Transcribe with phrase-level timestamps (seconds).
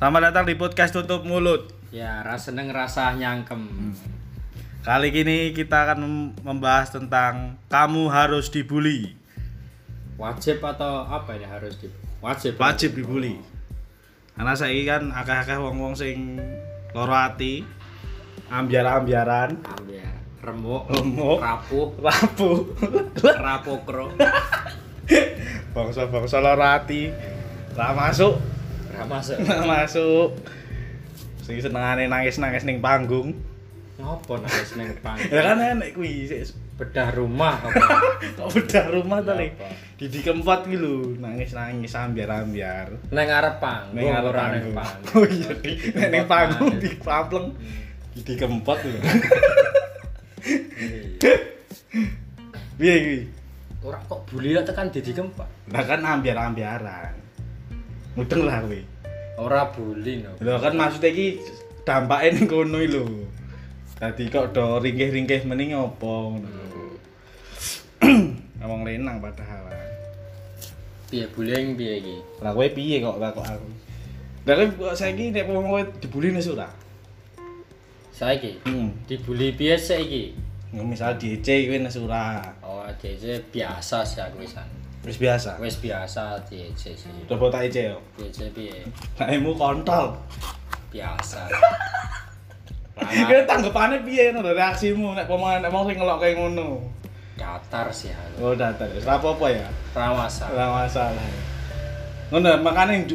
[0.00, 1.68] Selamat datang di podcast Tutup Mulut.
[1.92, 3.92] Ya, rasa seneng rasa nyangkem.
[4.80, 9.12] Kali ini kita akan mem- membahas tentang kamu harus dibully.
[10.16, 11.92] Wajib atau apa ini harus di
[12.24, 12.56] wajib?
[12.56, 13.36] Wajib dibully.
[14.32, 16.40] Karena saya kan akeh-akeh wong-wong sing
[16.96, 17.60] loro ati,
[18.48, 20.00] ambiar-ambiaran, Ambil
[20.40, 21.38] remuk, Remuk.
[21.44, 22.56] rapuh, rapuh.
[23.20, 24.16] rapokro.
[25.76, 27.12] Bangsa-bangsa loro ati.
[27.76, 28.40] Ra masuk,
[29.00, 29.36] Ora masuk.
[29.40, 30.30] ra masuk.
[31.40, 33.32] Sing senengane nangis-nangis ning panggung.
[33.96, 35.16] Ngopo nangis ning pang?
[35.32, 36.28] Ya kan enek kuwi
[36.76, 37.76] Bedah rumah apa?
[38.40, 39.52] kok bedah rumah Le.
[39.52, 39.68] Apa?
[40.00, 43.12] Didi keempat ki lho, nangis-nangis ambiar-ambiar.
[43.12, 43.92] Neng arep pang.
[43.92, 44.76] Ning arep panggung.
[45.12, 45.52] Oh iya,
[45.96, 47.52] nek ning panggung Di- di pampleng
[48.16, 49.00] di keempat lho.
[52.80, 53.18] Piye iki?
[53.84, 55.48] Ora kok bully tekan didi keempat.
[55.72, 57.12] Lah kan ambiar-ambiaran.
[58.16, 58.89] Mudeng lah kowe.
[59.40, 60.36] Ora bully no.
[60.36, 61.40] Lho kan maksudnya iki
[61.88, 63.24] dampake ning kono lho.
[63.96, 66.48] Dadi kok do ringkih-ringkih mending opo ngono.
[68.60, 69.64] Ngomong lenang padahal.
[71.08, 72.16] Piye bullying piye iki?
[72.44, 73.68] Lah kowe piye kok takok aku?
[74.44, 76.68] Lah kowe saiki nek wong kowe dibully wis ora?
[78.12, 78.92] Saiki Hmm.
[79.08, 80.36] dibully piye sik iki?
[80.76, 82.44] Misal DC kowe wis ora.
[82.60, 84.79] Oh, DC biasa sih aku wisan.
[85.00, 85.56] Wis biasa.
[85.56, 87.08] Wis biasa DC sih.
[87.24, 87.96] Coba tak IC yo.
[88.20, 88.84] DC piye?
[89.16, 90.12] Naimu kontol.
[90.92, 91.48] Biasa.
[93.24, 96.84] Kira tanggepane piye ngono reaksimu nek pomongan nek wong sing ngelok kayak ngono.
[97.40, 98.52] datar sih aku.
[98.52, 98.84] Oh, datar.
[98.92, 99.64] Wis apa-apa ya.
[99.96, 100.52] Ramasa.
[100.52, 101.24] Ora masalah.
[102.28, 103.08] Ngono makane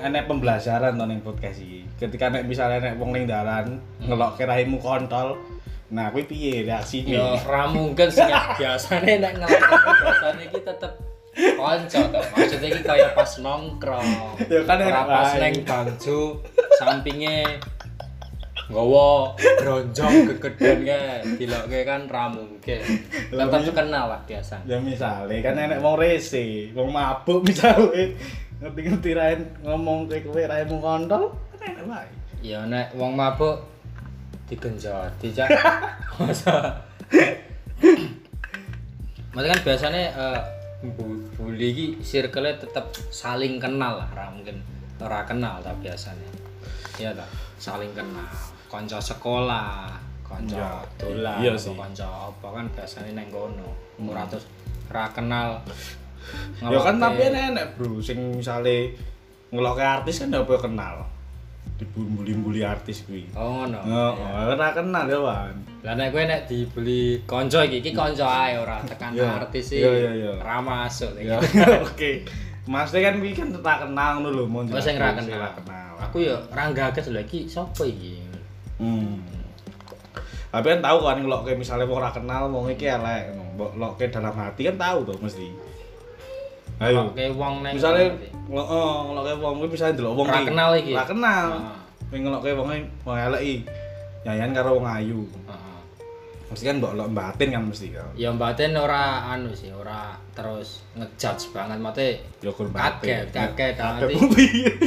[0.00, 1.84] enek pembelajaran to ning podcast iki.
[2.00, 5.36] Ketika nek misalnya nek wong ning dalan ngelok raimu kontol,
[5.86, 7.14] nah kuwi piye reaksine?
[7.14, 8.58] Yo ra mungkin sih ya.
[8.58, 10.92] biasane nek ngelakuin biasane iki tetep
[11.36, 12.20] konco to.
[12.34, 14.08] Maksudnya iki kaya pas nongkrong.
[14.50, 16.18] Ya kan Ora enak pas neng bangju
[16.80, 17.46] sampinge
[18.66, 22.82] nggawa bronjong kegedean kae dilokke kan ra mungkin.
[23.30, 24.66] Tetep kenal lah biasa.
[24.66, 28.18] Ya misale kan enek wong rese, wong mabuk misale
[28.56, 32.08] ngerti-ngerti rain ngomong kayak kowe raimu kontol, kan wae.
[32.42, 33.75] Ya nek wong mabuk
[34.46, 35.50] digenjot, dijak.
[36.18, 36.82] Masa
[39.36, 40.02] Maksudnya kan biasanya
[40.96, 44.64] bu- bully iki circle tetep saling kenal lah, ora mungkin
[44.96, 46.24] ora kenal ta biasanya.
[46.96, 47.26] Iya ta,
[47.60, 48.24] saling kenal.
[48.72, 49.92] Kanca sekolah,
[50.24, 53.76] kanca Ya, dolan, iya kanca apa kan biasanya neng kono.
[54.00, 54.48] Ora terus
[54.88, 55.60] ora kenal.
[56.64, 58.96] Ya kan tapi enek bro, sing misale
[59.52, 61.04] ngelokke artis kan apa kenal.
[61.76, 63.28] Dibuli-buli artis kuwi.
[63.36, 63.84] Oh ngono.
[63.84, 65.54] Heeh, ora kenal ya, Wan.
[65.84, 69.44] Lah nek kowe nek dibeli kanca iki, iki kanca ae ora tekan Iya.
[69.44, 69.84] artis iki.
[69.84, 70.30] Iya, iya, iya.
[70.40, 71.28] Ora masuk iki.
[71.28, 71.36] Ya,
[71.84, 72.12] oke.
[72.64, 74.64] Maksudnya kan kuwi kan tak kenal ngono lho, mon.
[74.72, 75.36] Oh sing ra kenal.
[75.36, 75.52] ra.
[76.08, 78.24] Aku ya ora gagas lho iki sapa iki.
[78.80, 79.20] Hmm.
[80.48, 83.36] Tapi kan tahu kan ngelokke misalnya wong ora kenal wong iki elek.
[83.56, 85.48] Mbok lokke dalam hati kan tahu tuh mesti.
[86.76, 87.08] Ayo.
[87.08, 88.12] Oke wong neng Misalnya
[88.46, 90.92] heeh, ngelokke wong kuwi misalnya ndelok wong Ora kenal iki?
[90.92, 91.46] Ora kenal.
[91.56, 91.76] Heeh.
[92.12, 92.68] Pengen ngelokke wong
[93.02, 93.56] wong elek iki.
[94.28, 95.20] Nyanyian karo wong ayu.
[95.24, 95.64] Heeh.
[96.46, 98.06] Mesti kan mbok lok batin kan mesti kan.
[98.14, 102.08] Ya batin ora anu sih, ora terus ngejudge banget mate.
[102.44, 103.24] Ya kur batin.
[103.26, 104.14] Kaget, kaget Kaget nanti.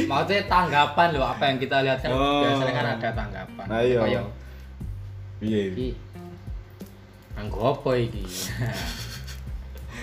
[0.06, 2.46] Maksudnya tanggapan loh apa yang kita lihat kan Oh.
[2.46, 3.66] biasanya kan ada tanggapan.
[3.66, 4.00] Nah, iya.
[4.00, 4.24] Kayak,
[5.40, 5.62] Piye?
[5.72, 5.88] iki
[7.32, 8.24] anggo apa iki?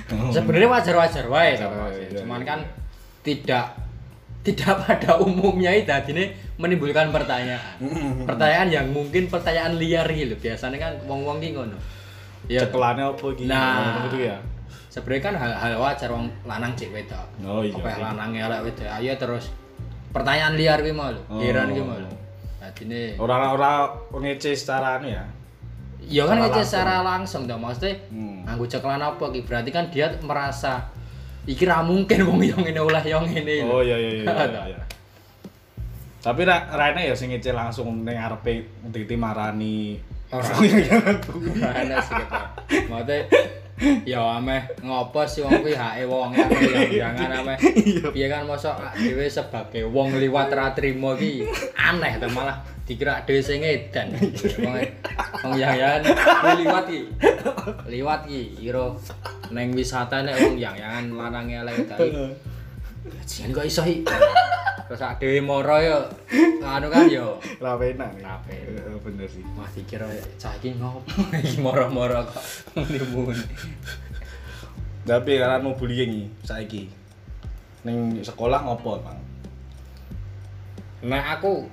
[0.08, 2.48] Sebenarnya wajar-wajar wae Oh, iya, Cuman iya.
[2.48, 2.60] kan
[3.24, 3.66] tidak
[4.48, 7.76] tidak pada umumnya itu ini menimbulkan pertanyaan.
[8.24, 10.40] pertanyaan yang mungkin pertanyaan liar gitu.
[10.40, 11.76] Biasanya kan wong-wong ki ngono.
[12.48, 12.64] Iya.
[12.64, 12.80] toh?
[12.80, 13.44] Cekelane apa iki?
[13.44, 13.76] Nah.
[13.76, 14.38] Ngono gitu ya.
[14.88, 17.28] Sebenarnya kan hal, hal wajar wong lanang cek wedok.
[17.44, 17.76] Oh, iya.
[17.76, 18.88] Apa lanang elek wedok.
[18.88, 19.52] Ayo terus
[20.16, 21.22] pertanyaan liar ki mau lho.
[21.28, 21.44] Oh.
[21.44, 22.10] Heran ki mau lho.
[22.58, 23.72] Dadine Ora ora
[24.16, 25.28] ngece secara anu ya.
[26.08, 28.48] Ya kan ngecek secara langsung dong maksudnya Hmm.
[28.48, 30.88] nganggo cekelan apa ki berarti kan dia merasa
[31.44, 33.68] iki ra mungkin wong yang ngene ulah yang ngene.
[33.68, 34.24] Oh iya iya iya.
[34.24, 34.80] iya, iya.
[36.24, 40.00] Tapi ra ya sing ngece langsung ning arepe titi marani.
[40.32, 40.44] Ora.
[40.44, 41.70] Ora.
[41.76, 42.36] Ana sih gitu.
[42.92, 43.20] Maksudnya
[44.10, 46.34] ya ameh ngopo sih wong kuwi hake wong
[46.92, 47.58] ya jangan ameh.
[48.12, 51.46] Piye kan mosok dhewe sebagai wong liwat ra trimo iki
[51.76, 54.16] aneh to malah dikira dhewe sing edan.
[54.64, 54.80] Wong
[55.44, 56.08] wong yang-yangan
[56.56, 57.04] liwat iki.
[57.92, 58.96] Liwat iki ira
[59.52, 62.08] neng wisata nek wong yang-yangan lanang elek iki.
[63.28, 64.08] Jian kok iso iki.
[64.88, 66.00] Terus sak dhewe moro yo
[66.64, 68.16] anu kan yo Ra penak.
[68.16, 68.24] nih.
[68.24, 68.72] Ra penak.
[68.72, 69.44] Heeh, Bener sih.
[69.60, 70.08] Wah dikira
[70.40, 71.04] cah iki ngopo
[71.44, 72.40] iki moro-moro kok
[72.76, 73.44] muni-muni.
[75.04, 76.84] Tapi karena mau bullying iki saiki.
[77.84, 79.20] Ning sekolah ngopo, Bang?
[81.08, 81.68] Nah aku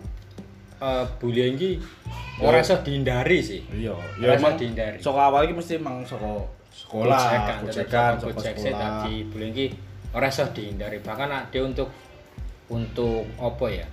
[0.84, 1.80] eh bullying iki
[2.44, 3.60] ora iso dihindari sih.
[3.72, 5.00] Iya, ya emang dihindari.
[5.00, 6.44] saka awal iki mesti emang saka
[6.74, 9.66] sekolah, Gojekan, gojek tadi bullying iki
[10.12, 11.00] ora iso dihindari.
[11.00, 11.88] Bahkan ada untuk
[12.68, 13.86] untuk apa ya?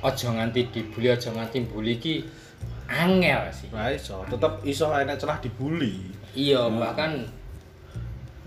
[0.00, 2.14] Ojo nganti dibully, ojo nganti bully iki
[2.88, 3.68] angel sih.
[3.68, 6.08] Nah, iso, tetep iso enek celah dibully.
[6.32, 6.80] Iya, Hmm.
[6.80, 7.10] bahkan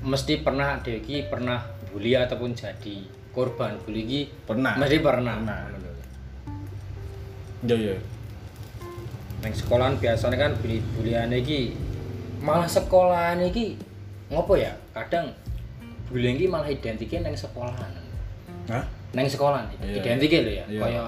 [0.04, 4.76] mesti pernah ada iki pernah bully ataupun jadi korban bully iki Pernah.
[4.76, 5.38] mesti pernah.
[5.40, 5.93] Pernah.
[7.64, 7.96] Iya, iya.
[9.40, 11.76] Neng sekolahan biasanya kan bully buliane iki
[12.40, 13.76] malah sekolahan iki
[14.28, 14.72] ngopo ya?
[14.92, 15.32] Kadang
[16.08, 17.92] bullying iki malah identiknya neng sekolahan.
[18.68, 18.84] Hah?
[19.12, 20.00] Neng sekolahan Iya.
[20.00, 20.66] identiknya lho ya.
[20.68, 20.82] Iya.
[20.82, 21.04] Kaya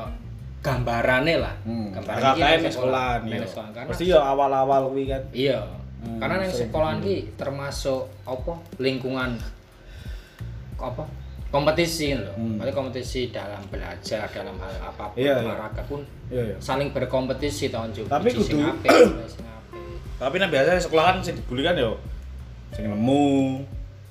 [0.60, 1.56] gambarane lah.
[1.64, 1.92] Hmm.
[1.92, 3.48] Gambaran iki neng sekolahan, Neng iya.
[3.48, 5.24] sekolahan karena Mesti ya awal-awal kuwi kan.
[5.32, 5.60] Iya.
[6.06, 7.24] Hmm, Karena neng sekolahan dibully.
[7.24, 8.54] ki termasuk apa?
[8.78, 9.32] Lingkungan
[10.78, 11.04] apa?
[11.56, 12.36] Kompetisi loh.
[12.36, 12.60] Hmm.
[12.60, 15.48] Maksudnya kompetisi dalam belajar, dalam hal apa pun, Iya, iya.
[15.48, 16.56] olahraga pun Iya, iya.
[16.60, 18.20] saling berkompetisi tahun juga.
[18.20, 18.76] Tapi kudu-.
[20.16, 21.96] Tapi nek biasanya sekolahan sing dibully kan yo
[22.76, 23.64] sing nemu.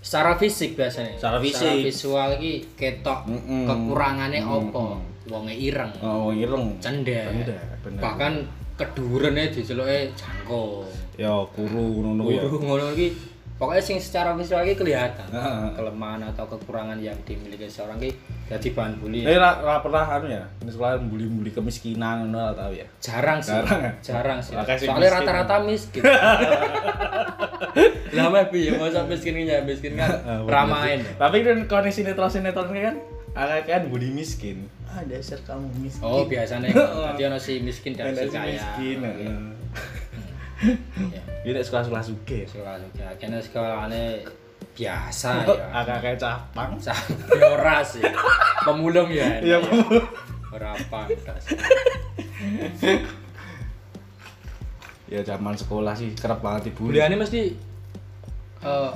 [0.05, 1.17] Secara fisik biasanya.
[1.17, 1.85] Secara fisik.
[1.85, 3.65] visual ki ketok Mm-mm.
[3.65, 4.69] kekurangannya Mm-mm.
[4.73, 4.85] apa?
[5.33, 5.93] Wonge ireng.
[6.05, 6.77] Oh, ireng.
[6.81, 7.25] Cendek.
[7.29, 8.01] Cendek, bener.
[8.05, 8.33] Bahkan
[8.77, 10.85] kedurene diceluke jangkung.
[11.17, 12.45] Yo kuru ngono ya.
[12.45, 13.17] Guru ngono iki
[13.65, 15.73] pokoknya sing secara visual iki kelihatan Heeh.
[15.73, 18.13] kelemahan atau kekurangan yang dimiliki seorang ki
[18.45, 19.25] jadi bahan bully.
[19.25, 22.85] Eh ra, ra pernah anu ya, ini sekolah bully-bully kemiskinan ngono ora tau ya.
[23.01, 23.57] Jarang sih.
[23.57, 23.93] Jarang ya?
[24.05, 24.53] Jarang sih.
[24.53, 25.17] Soalnya miskin.
[25.17, 26.05] rata-rata miskin.
[28.15, 31.01] Lah mah piye masa miskin ya miskin kan ramain.
[31.17, 33.01] Tapi kan kalau sinetron-sinetron kan
[33.33, 34.69] agak kan bully miskin.
[34.87, 36.05] Ah, dasar kamu miskin.
[36.05, 36.69] Oh, biasanya
[37.09, 38.61] nanti ono si miskin dan si si kaya.
[38.61, 38.99] miskin.
[40.65, 41.21] Iya.
[41.45, 41.53] Iya.
[41.53, 42.49] Ini sekolah-sekolah suge.
[42.49, 44.25] Sekolah juga kene sekolahane
[44.73, 45.67] biasa ya.
[45.71, 46.75] Agak kayak capang.
[46.81, 48.03] Sampai ora sih.
[48.65, 49.39] Pemulung ya.
[49.39, 50.03] Iya, enak ya.
[50.51, 51.45] Ora pantas.
[55.05, 56.97] Ya zaman sekolah sih kerap banget dibully.
[56.97, 57.53] Buliane mesti
[58.65, 58.93] eh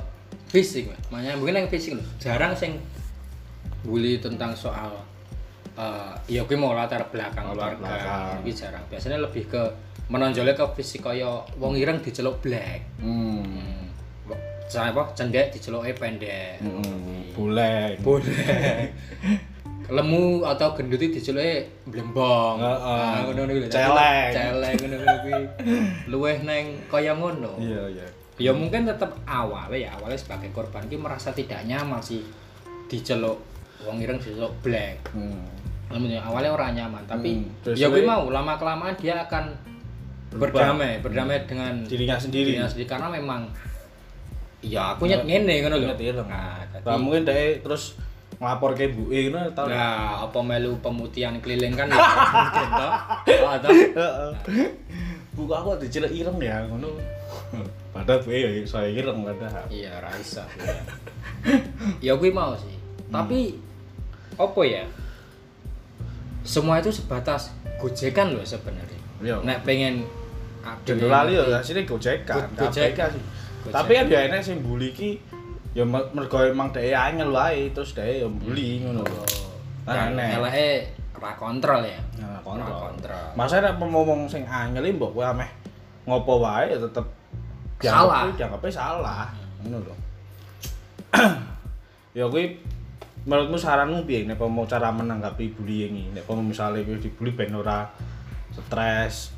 [0.49, 2.07] fisik, makanya mungkin yang fisik loh.
[2.17, 2.81] Jarang sing
[3.85, 4.97] bully tentang soal
[5.77, 7.79] eh ya kuwi mau latar belakang Latar keluarga.
[8.41, 8.57] belakang.
[8.57, 8.85] Jarang.
[8.89, 9.63] Biasanya lebih ke
[10.09, 12.85] menonjolnya ke fisik kaya wong ireng diceluk black.
[12.99, 13.45] Hmm.
[13.45, 13.85] Hmm.
[14.67, 15.13] Saya apa?
[15.13, 16.61] Cendek diceluke pendek.
[16.61, 17.33] Hmm.
[17.33, 17.97] Boleh.
[17.99, 18.93] Boleh.
[19.89, 22.61] Lemu atau gendut itu diceluke blembong.
[22.61, 23.01] Heeh.
[23.09, 23.69] Ah, ngono kuwi.
[23.69, 24.31] Celeng.
[24.31, 25.43] Celeng ngono kuwi.
[26.07, 27.57] Luweh neng kaya ngono.
[27.57, 28.07] Iya, iya.
[28.39, 32.23] Ya mungkin tetap awalnya ya awalnya sebagai korban ki merasa tidak nyaman sih
[32.87, 33.41] diceluk
[33.83, 35.09] wong ireng diceluk black.
[35.11, 35.49] Hmm.
[35.89, 39.57] Namun ya awalnya orang nyaman, tapi Hmm, ya suwe- mau lama kelamaan dia akan.
[40.33, 42.53] Berdamai, berdamai dengan Dirinya sendiri.
[42.53, 43.49] dirinya sendiri karena memang
[44.61, 45.87] ya aku nyet ngene ngono lho.
[45.89, 45.95] Nah,
[46.67, 47.95] jadi Lah mungkin dia terus
[48.39, 49.67] ngelapor ke Bu E ngono tau.
[49.71, 51.97] Nah, apa melu pemutihan keliling kan ya
[52.35, 52.93] mungkin toh.
[53.47, 53.71] Oh, toh.
[53.73, 54.31] Heeh.
[55.35, 56.93] Bu aku diceluk ireng ya ngono.
[57.95, 59.65] Padahal Bu E ya saya ireng padahal.
[59.71, 60.45] Iya, Raisa.
[62.05, 62.75] ya kuwi mau sih.
[63.09, 63.57] Tapi
[64.37, 64.85] apa ya?
[66.45, 69.01] Semua itu sebatas gojekan loh sebenarnya.
[69.23, 69.37] Iya.
[69.43, 70.07] Nek pengen
[71.49, 73.09] Ya hasilnya gojekan, Go- gojekan.
[73.11, 73.23] Sih.
[73.65, 73.73] Gojekan.
[73.73, 75.11] Tapi kan ya enek sing bully ki
[75.73, 79.23] ya mer- mergo emang dhek angel wae terus dhek ya bully ngono lho.
[79.85, 80.37] Aneh.
[80.37, 80.69] eleke
[81.19, 82.01] ra kontrol ya.
[82.19, 83.29] Ra kontrol.
[83.35, 85.49] Masa nek ngomong sing angel iki mbok kowe ameh
[86.05, 87.05] ngopo wae ya tetep
[87.79, 88.27] Salah.
[88.35, 89.29] dianggapnya salah.
[89.63, 89.95] Ngono lho.
[92.19, 92.59] ya kuwi
[93.29, 96.11] menurutmu saranmu piye nek mau cara menanggapi bullying ini?
[96.17, 97.85] Nek mau misalnya kowe dibully ben ora
[98.51, 99.38] stres, Hmm.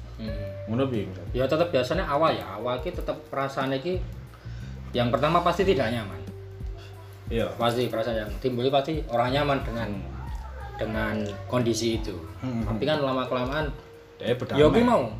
[0.66, 1.08] Ngono piye?
[1.32, 3.98] Ya tetap biasanya awal ya, awal ki tetap perasaan ki
[4.90, 6.20] yang pertama pasti tidak nyaman.
[7.30, 7.46] Iya.
[7.54, 10.78] Pasti perasaan yang timbul pasti orang nyaman dengan Hmm.
[10.78, 12.16] dengan kondisi itu.
[12.40, 12.64] Hmm.
[12.64, 13.68] Tapi kan lama kelamaan
[14.16, 14.58] berdamai.
[14.58, 15.12] ya mau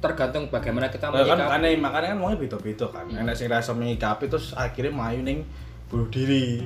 [0.00, 1.78] tergantung bagaimana kita Nah, kan menyikapi.
[1.78, 3.04] makanya kan wongnya beda-beda kan.
[3.06, 3.20] Hmm.
[3.22, 5.44] Enak sing rasa menyikapi terus akhirnya mayu ning
[5.86, 6.64] bunuh diri.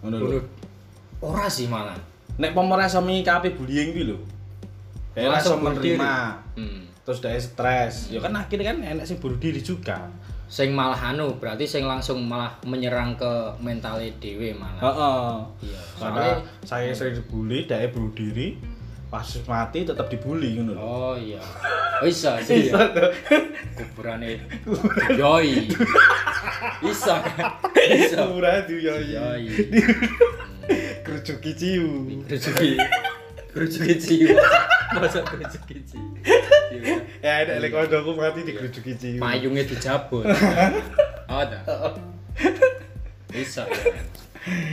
[0.00, 0.40] Ngono lho.
[1.20, 1.98] Ora sih malah.
[2.38, 4.18] Nek pomo rasa menyikapi bullying kuwi lho.
[5.12, 6.12] Kayak rasa menerima.
[6.56, 6.80] Hmm.
[7.02, 7.94] Terus dia stres.
[8.14, 10.06] Ya kan akhirnya kan enak sing bunuh diri juga.
[10.46, 14.78] Sing malah anu berarti sing langsung malah menyerang ke mentalnya dewe malah.
[14.84, 15.32] Heeh.
[15.66, 15.80] Iya.
[15.98, 18.54] Karena Soalnya saya sering dibully, dia bunuh diri.
[19.12, 20.80] Pas mati tetap dibully ngono lho.
[20.80, 21.42] Oh iya.
[22.00, 22.70] Oh bisa sih.
[22.72, 22.80] ya.
[23.76, 24.40] Kuburane
[25.16, 25.68] Yoi.
[26.80, 27.60] Bisa kan?
[27.76, 28.24] Bisa.
[28.24, 29.36] Tuh ya ya.
[29.36, 29.52] Yoi.
[31.04, 32.08] Kerucuki ciu.
[32.24, 32.78] Kerucuki.
[33.52, 34.40] Kerucuki jiwa.
[34.92, 36.16] Masa kerucuki jiwa.
[37.22, 39.16] Ya ada lek kancaku mati dikerucuki ciu.
[39.16, 40.24] Payungnya dijabut.
[41.28, 41.62] Oh, dah.
[43.28, 43.64] Bisa.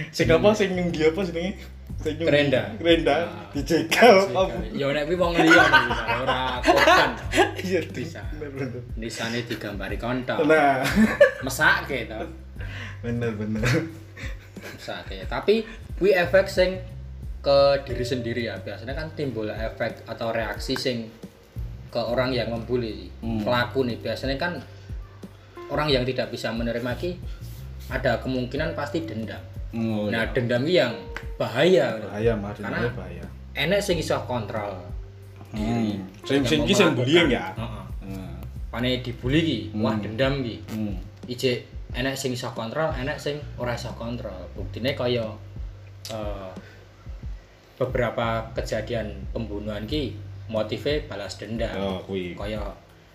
[0.09, 1.55] Sing apa sing ning dia apa jenenge?
[1.99, 2.27] Sing nyuri.
[2.27, 2.61] Kerenda.
[2.75, 3.47] Kerenda Nah.
[3.53, 4.55] dijegal apa?
[4.71, 5.63] Ya nek kuwi wong liya
[6.19, 7.09] ora korban.
[7.55, 8.21] Iya Bisa.
[8.95, 10.43] Nisane digambari kontol.
[10.43, 10.81] Nah,
[11.39, 12.19] Mesake to.
[12.99, 13.63] bener bener.
[14.59, 15.23] Mesake.
[15.25, 15.63] Tapi
[15.95, 16.79] kuwi efek sing
[17.39, 18.55] ke diri sendiri ya.
[18.57, 21.07] Biasanya kan timbul efek atau reaksi sing
[21.89, 23.09] ke orang yang membuli.
[23.19, 23.41] Hmm.
[23.41, 24.59] Pelaku nih biasanya kan
[25.69, 27.17] orang yang tidak bisa menerima ki
[27.89, 29.41] ada kemungkinan pasti dendam.
[29.69, 30.33] Oh, nah, iya.
[30.33, 30.93] dendam yang
[31.37, 31.97] bahaya.
[32.01, 33.25] bahaya mah Karena- bahaya.
[33.53, 34.77] Enek sing iso kontrol.
[35.53, 36.05] Hmm.
[36.25, 36.97] Sing Yang sing ki sing melakukan.
[36.97, 37.45] bullying ya.
[37.57, 37.83] Heeh.
[38.13, 38.37] Nah.
[38.69, 40.03] Pane dibully ki, wah Hmm.
[40.05, 40.55] dendam ki.
[40.69, 40.93] Hmm.
[41.25, 44.37] Ijek enek sing iso kontrol, enek sing ora iso kontrol.
[44.53, 45.25] Buktine kaya
[46.09, 46.49] eh,
[47.79, 50.13] beberapa kejadian pembunuhan ki
[50.51, 51.71] motifnya balas dendam.
[51.79, 52.03] Oh.
[52.35, 52.59] Kaya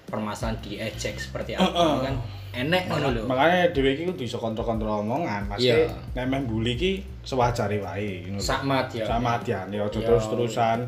[0.08, 2.14] permasalahan diejek seperti apa kan
[2.54, 3.22] enek ngono lho.
[3.26, 5.50] Makanya dhewe iki kudu iso kontrol-kontrol omongan.
[5.50, 5.90] Pasti Iya.
[6.14, 6.92] nek meh bully ki
[7.26, 8.40] sewajare wae ngono.
[8.40, 9.04] Sakmat ya.
[9.04, 10.06] Sama atian ya aja Iya.
[10.06, 10.78] terus-terusan.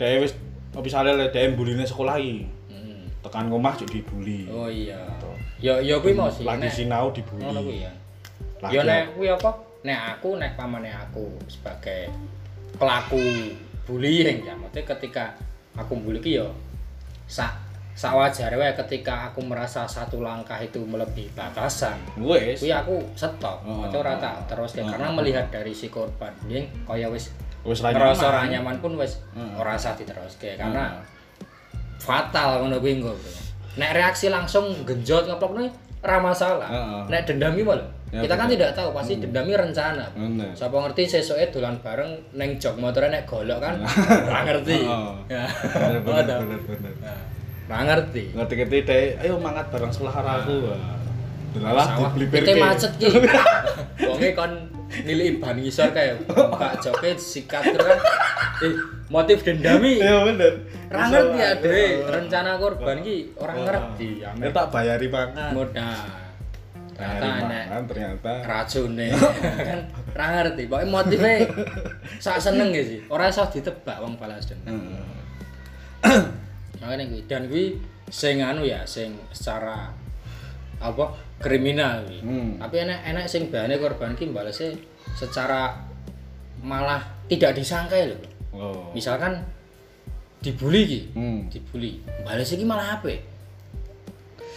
[0.00, 0.32] Dhewe wis
[0.80, 2.48] misale le dhewe buline sekolah iki.
[2.72, 3.04] Hmm.
[3.20, 4.48] Tekan omah juk dibully.
[4.48, 4.98] Oh iya.
[5.60, 6.48] Ya ya kuwi mau sih.
[6.48, 7.44] Lagi sinau dibully.
[7.44, 7.92] ngono kuwi ya.
[8.72, 9.52] Ya nek kuwi apa?
[9.84, 12.08] Nek aku nek pamane aku sebagai
[12.78, 13.22] pelaku
[13.88, 15.24] bullying ya, maksudnya ketika
[15.74, 16.46] aku bully ki ya
[17.26, 17.58] sak
[17.94, 22.00] sak wajare wae ketika aku merasa satu langkah itu melebihi batasan.
[22.16, 25.16] wis Kuwi aku stop, Oh, atau ora tak terus oh, karena oh.
[25.20, 28.16] melihat dari si korban bullying kaya wis wis ra nyaman.
[28.16, 29.20] ora nyaman pun wis
[29.58, 30.96] ora usah diteruske karena
[32.00, 33.12] fatal ngono kuwi engko.
[33.76, 36.68] Nek reaksi langsung genjot ngeplokne ora masalah.
[36.68, 37.02] Heeh.
[37.12, 37.88] Nek dendam iki malah.
[38.10, 40.06] Ya, kita kan tidak tahu pasti dendam iki rencana.
[40.16, 40.50] Bener.
[40.56, 43.74] Siapa ngerti sesuke dolan bareng neng jog motor nek golok kan
[44.26, 44.78] ora ngerti.
[44.82, 45.12] Heeh.
[45.28, 45.44] Ya.
[45.46, 46.34] Bener bener Ada.
[46.42, 46.92] bener bener.
[47.70, 48.34] Nah, ngerti.
[48.34, 50.56] Ngerti-ngerti dhewe, ayo mangat bareng karo aku.
[51.50, 52.46] Delalah Sawah diblipirke.
[52.50, 53.08] kita macet ki.
[54.10, 54.52] Wonge kon
[55.06, 56.18] nilai ban ngisor kae.
[56.28, 58.00] Pak Joket sikat terus.
[58.60, 58.74] Eh,
[59.08, 60.02] motif dendami.
[60.02, 60.52] Iya bener.
[60.90, 64.08] Ora ngerti ya dhewe rencana korban ki ora ngerti.
[64.26, 65.54] Ya tak bayari mangan.
[65.54, 66.00] modal.
[67.00, 68.32] Ternyata Bayari enek mangan ternyata.
[68.44, 69.08] racune
[69.68, 69.80] kan
[70.12, 70.62] ora ngerti.
[70.68, 71.32] Pokoke motive
[72.20, 73.00] sak seneng ya sih.
[73.08, 74.76] Ora iso ditebak wong balas dendam.
[74.76, 76.22] Heeh.
[76.80, 77.76] Makanya kuwi dan kuwi
[78.10, 79.92] sing anu ya sing secara
[80.80, 82.04] apa kriminal.
[82.20, 82.60] Hmm.
[82.60, 84.76] Tapi enek-enek sing bahane korban ki balese
[85.16, 85.72] secara
[86.60, 88.16] malah tidak disangka lho.
[88.52, 88.92] Oh.
[88.92, 89.40] Misalkan
[90.44, 91.48] dibully ki, Hmm.
[91.48, 92.04] dibully.
[92.22, 93.08] Balese ki malah apa?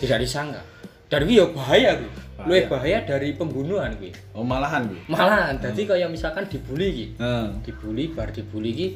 [0.04, 0.60] Tidak disangka.
[1.08, 1.92] Dan kuwi ya bahaya.
[1.96, 2.48] Bahaya.
[2.50, 4.12] Luwih bahaya dari pembunuhan kuwi.
[4.36, 5.00] Oh malahan kuwi.
[5.08, 7.06] Malahan dadi kaya misalkan dibully ki.
[7.16, 7.46] Heeh.
[7.63, 8.88] dibully bar dibully ki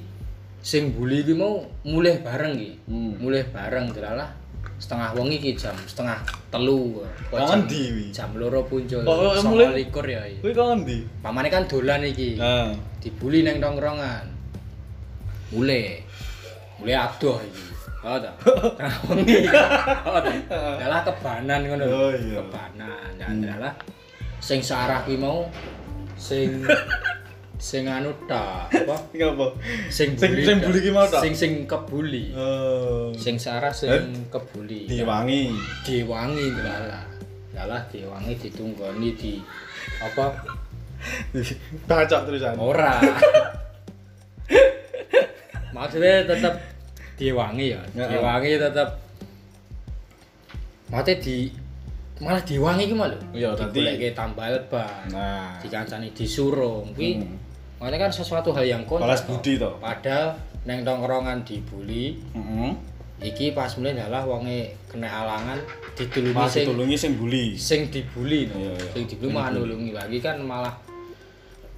[0.60, 3.16] sing bully ki mau mulih bareng ki Hmm.
[3.24, 4.34] mulih bareng delalah
[4.78, 8.06] setengah wengi ki jam setengah telu kok jam, endi wi?
[8.14, 9.74] jam loro puncul Kok- mulih?
[9.74, 10.38] likur ya iki.
[10.40, 10.98] Kuwi kok endi?
[11.20, 12.70] pamane kan dolan iki Heeh.
[13.02, 14.30] dibully neng tongkrongan
[15.50, 16.02] mulai
[16.78, 17.66] mulai adoh iki
[18.08, 18.30] Oh ta.
[19.10, 19.50] Wengi.
[19.50, 20.22] Oh.
[20.80, 21.84] Dalah kebanan ngono.
[21.84, 22.40] Oh, iya.
[22.40, 23.10] Kebanan.
[23.18, 23.74] Ya dalah
[24.38, 25.50] sing searah kuwi mau
[26.16, 26.62] sing
[27.58, 28.96] sing anu ta apa?
[29.90, 31.18] Sing Sing- bully sing bully ki mau ta?
[31.20, 32.30] sing sing kebuli.
[32.32, 33.10] Oh.
[33.14, 34.02] sing searah sing Eh?
[34.28, 35.50] kebuli Diwangi.
[35.82, 37.02] diwangi dalah
[37.50, 39.42] dalah diwangi ditunggoni di
[39.98, 40.38] apa?
[41.90, 42.58] Bacok terusan.
[42.58, 43.02] ora.
[45.70, 46.54] Maksudnya tetap
[47.16, 47.82] diwangi ya.
[47.92, 48.90] Diwangi tetap
[50.88, 51.38] maksudnya di
[52.18, 55.06] malah diwangi ki malah Iya, dadi- tambal ban.
[55.12, 55.54] Nah.
[55.60, 56.96] dikancani disurung.
[56.96, 57.36] Kuwi Hmm.
[57.78, 59.70] Maksudnya kan sesuatu hal yang kontra Balas budi to.
[59.78, 62.72] padahal neng tongkrongan dibully Heeh.
[63.24, 65.58] iki pas mulai adalah wonge kena alangan
[65.94, 67.46] ditulungi Mas sing ditulungi sing bully.
[67.54, 68.56] sing dibully no.
[68.56, 68.90] Iya, iya.
[68.92, 70.74] sing dibully malah nulungi lagi kan malah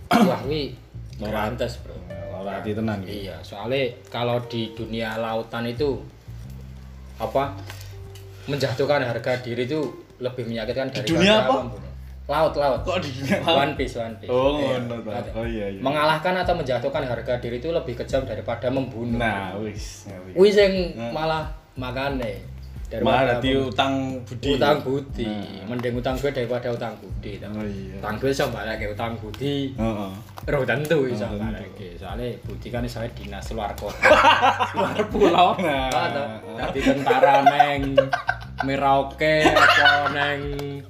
[0.27, 0.75] wah kuwi
[1.19, 1.95] Ora- grantes bro
[2.33, 3.27] Ora hati tenan iki.
[3.27, 5.99] iya soalnya kalau di dunia lautan itu
[7.17, 7.51] apa
[8.45, 9.83] menjatuhkan harga diri itu
[10.17, 11.67] lebih menyakitkan Di dari dunia apa?
[12.29, 13.57] Laut laut Kok di dunia laut?
[13.59, 15.01] One Piece One Piece Oh, Iya, ngono.
[15.33, 15.81] Oh iya iya.
[15.81, 20.05] mengalahkan atau menjatuhkan harga diri itu lebih kejam daripada membunuh Nah, wis.
[20.05, 20.31] ngerti.
[20.31, 21.09] Kuwi sing Nah.
[21.11, 21.43] malah
[21.73, 22.45] makane
[22.91, 24.49] Malah dadi utang budi.
[24.51, 25.65] utang budi Nah.
[25.67, 27.37] mending utang duit daripada utang budi.
[27.39, 27.93] Oh iya.
[27.97, 30.11] utang duit iso balake utang budi Heeh.
[30.47, 31.41] Roh tentu iso Oh, tentu.
[31.43, 34.09] balake soalnya budi kan iso dinas luar kota
[34.75, 35.89] luar pulau Nah.
[35.89, 36.29] nah.
[36.59, 37.93] dadi tentara neng
[38.67, 40.41] Merauke apa neng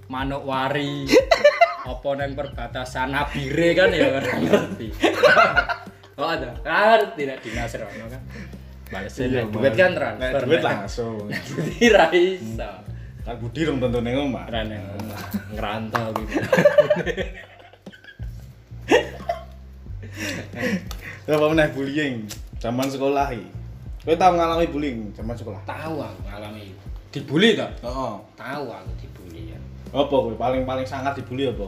[0.09, 1.05] Manokwari
[1.85, 4.87] apa neng perbatasan Nabire kan ya ora ngerti.
[6.19, 6.51] Oh ada.
[6.65, 8.21] Ngerti nek dinas rono kan.
[8.89, 11.29] Balesnya Iya, duit kan Nek transfer duit langsung.
[11.29, 12.71] budi ra iso.
[13.21, 14.43] Kan budi rong tentu ning omah.
[14.49, 15.21] Ora neng omah.
[15.53, 16.33] Ngerantau gitu.
[21.29, 22.25] Apa meneh bullying?
[22.57, 23.45] Zaman sekolah iki.
[24.01, 25.61] Kowe tau ngalami bullying zaman sekolah?
[25.67, 26.73] tahu aku ngalami
[27.09, 28.13] dibully toh Heeh.
[28.35, 31.65] tahu aku dibully ya Apa kowe paling-paling sangat dibully apa?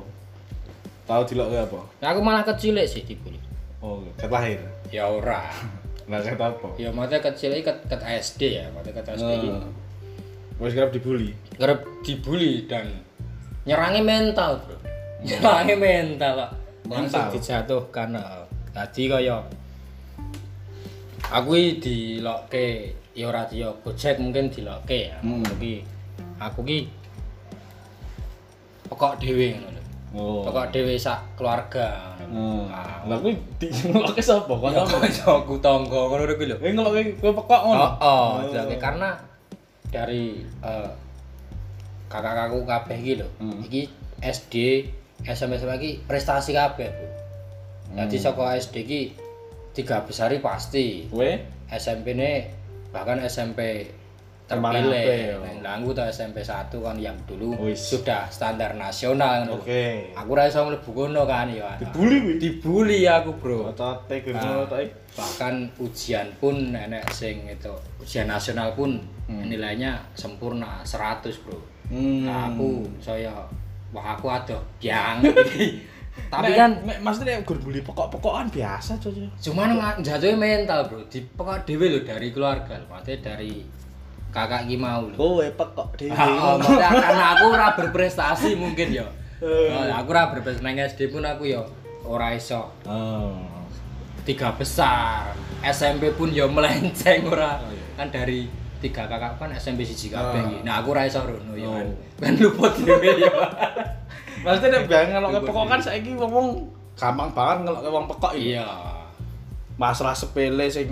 [1.03, 1.79] Tahu dilok kowe apa?
[1.97, 3.41] Nah, aku malah kecil sih dibully
[3.81, 4.61] Oh, ket lahir.
[4.87, 5.49] ya ora
[6.05, 6.67] Lah ket apa?
[6.75, 9.49] ya maksudnya kecil iki ket, ket SD ya maksudnya ket SD iki.
[10.57, 11.33] Wis kerap dibully.
[11.53, 12.85] kerap dibully dan
[13.63, 14.77] nyerangnya mental bro
[15.21, 16.51] nyerangnya mental kok
[16.85, 17.33] langsung Mental.
[17.33, 18.43] dijatuhkan heeh.
[18.71, 19.37] tadi kaya
[21.27, 25.43] aku iki dilokke ya ora di Gojek mungkin dilokke ya Hmm.
[25.43, 25.83] tapi
[26.37, 26.87] aku ki
[28.87, 29.79] pokok dhewe ngono lho
[30.11, 30.43] Oh.
[30.43, 32.63] pokok dhewe sak keluarga Hmm.
[32.71, 33.03] Ah.
[33.03, 34.47] Lah kuwi di ngelokke sapa?
[34.47, 35.03] Kok Ya, ngono?
[35.35, 37.87] aku tangga ngono kuwi lho Kowe ngelokke kowe pekok ngono.
[37.99, 38.75] Oh, oh, dilokke.
[38.77, 39.09] karena
[39.91, 40.89] dari eh,
[42.07, 43.27] kakak-kakakku kabeh iki lho.
[43.37, 43.59] Hmm.
[43.61, 43.81] Iki
[44.21, 44.53] SD,
[45.25, 47.05] SMP iki prestasi kabeh, Bu.
[47.97, 48.23] Jadi Hmm.
[48.23, 49.01] saka SD iki
[49.71, 51.11] tiga besar iki pasti.
[51.11, 51.27] Kowe
[51.67, 52.47] SMP ne
[52.91, 53.87] bahkan SMP
[54.45, 54.91] terpilih.
[55.31, 55.39] ya.
[55.63, 57.79] Nah, aku tuh SMP 1 kan yang dulu Wis.
[57.79, 59.55] sudah standar nasional lho.
[59.55, 60.11] Oke.
[60.11, 61.79] Aku ra iso mlebu kono kan ya.
[61.79, 62.33] Dibully kuwi.
[62.35, 63.71] Dibully aku, Bro.
[63.71, 64.83] Otote Nah.
[65.11, 68.95] bahkan ujian pun nenek sing itu ujian nasional pun
[69.27, 69.47] Hmm.
[69.47, 71.55] nilainya sempurna 100 bro
[71.87, 72.27] Hmm.
[72.27, 73.31] nah, aku saya
[73.91, 75.67] wah aku banget iki.
[76.27, 79.23] tapi kan maksudnya gur bully pekok-pekokan biasa coy.
[79.37, 83.63] cuman jatuhnya mental bro di pokok dewe lho dari keluarga lho maksudnya dari
[84.27, 86.11] kakak ki mau lho Kowe pekok dhewe.
[86.11, 89.07] Ah, maksudnya karena aku ora berprestasi mungkin ya
[89.41, 89.73] Eh.
[89.73, 91.63] Oh, aku ora berprestasi nang SD pun aku ya
[92.03, 93.41] ora iso Oh.
[94.21, 97.83] tiga besar SMP pun ya melenceng ora Oh, iya.
[97.95, 98.45] kan dari
[98.77, 100.57] tiga kakak kan SMP siji kabeh iki.
[100.61, 101.89] nah aku ra iso rono ya Oh.
[102.17, 103.31] kan luput dhewe ya
[104.41, 106.47] Maksudnya nek gak ngelokke pekok kan saiki wong
[106.93, 108.65] gampang banget ngelokke wong pekok iya
[109.75, 110.89] Masalah sepele sing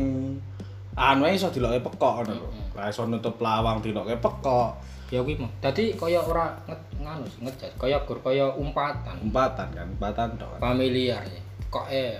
[0.93, 2.47] anu ae iso dilokke pekok ngono lho.
[2.71, 4.71] Ora iso nutup lawang dilokke pekok.
[5.09, 6.53] ya kuwi mah dadi kaya ora
[6.95, 10.61] nganu ngejas kaya gur kaya umpatan Umpatan kan, umpatan kan.
[10.61, 12.13] familiar ya kok eh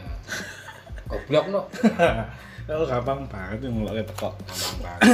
[1.05, 1.61] goblok no
[2.65, 4.33] Oh gampang banget ngelokke pekok.
[4.41, 5.05] gampang banget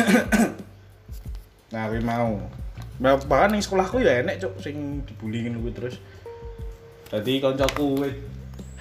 [1.75, 2.39] Nah, kuwi mau.
[2.95, 5.99] Bah- Bahkan ning sekolahku ya enek cuk sing dibully ngono kuwi terus.
[7.05, 8.15] Dadi kancaku wit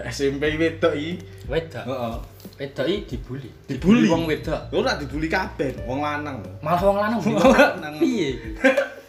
[0.02, 1.12] SMP wedok iki.
[1.46, 2.14] wedok Heeh.
[2.56, 4.08] wedok iki dibully Dibully?
[4.08, 6.40] wong wedok Ora dibully kabeh, wong lanang.
[6.58, 7.20] malah wong lanang
[7.54, 7.94] lanang.
[8.00, 8.50] piye iki?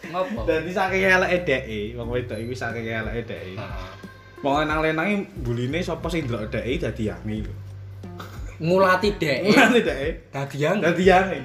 [0.06, 3.56] ngopo Dadi saking eleke dheke, wong wedok iki saking eleke dheke.
[3.56, 3.88] Heeh.
[4.40, 7.54] Wong lanang-lanange buline sapa sing ndelok dheke dadi yangi lho.
[8.56, 10.08] ngulati dek Ngene dheke.
[10.30, 11.40] dadi yang Dadi yangi.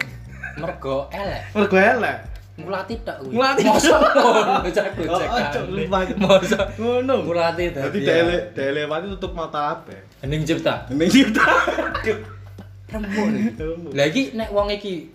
[0.54, 2.18] mergo elek Mergo elek.
[2.52, 3.64] Ngulati tok kuwi Ngulati.
[3.64, 6.00] mosok ngono cak Oh, cuk, lupa.
[6.20, 7.16] mosok Ngono.
[7.24, 10.00] ngulati Dadi dadi dhele dhele pati tutup mata kabeh.
[10.20, 11.48] hening cipta Ning kita.
[12.92, 13.32] rembun
[13.96, 15.08] lah iki nek wong iki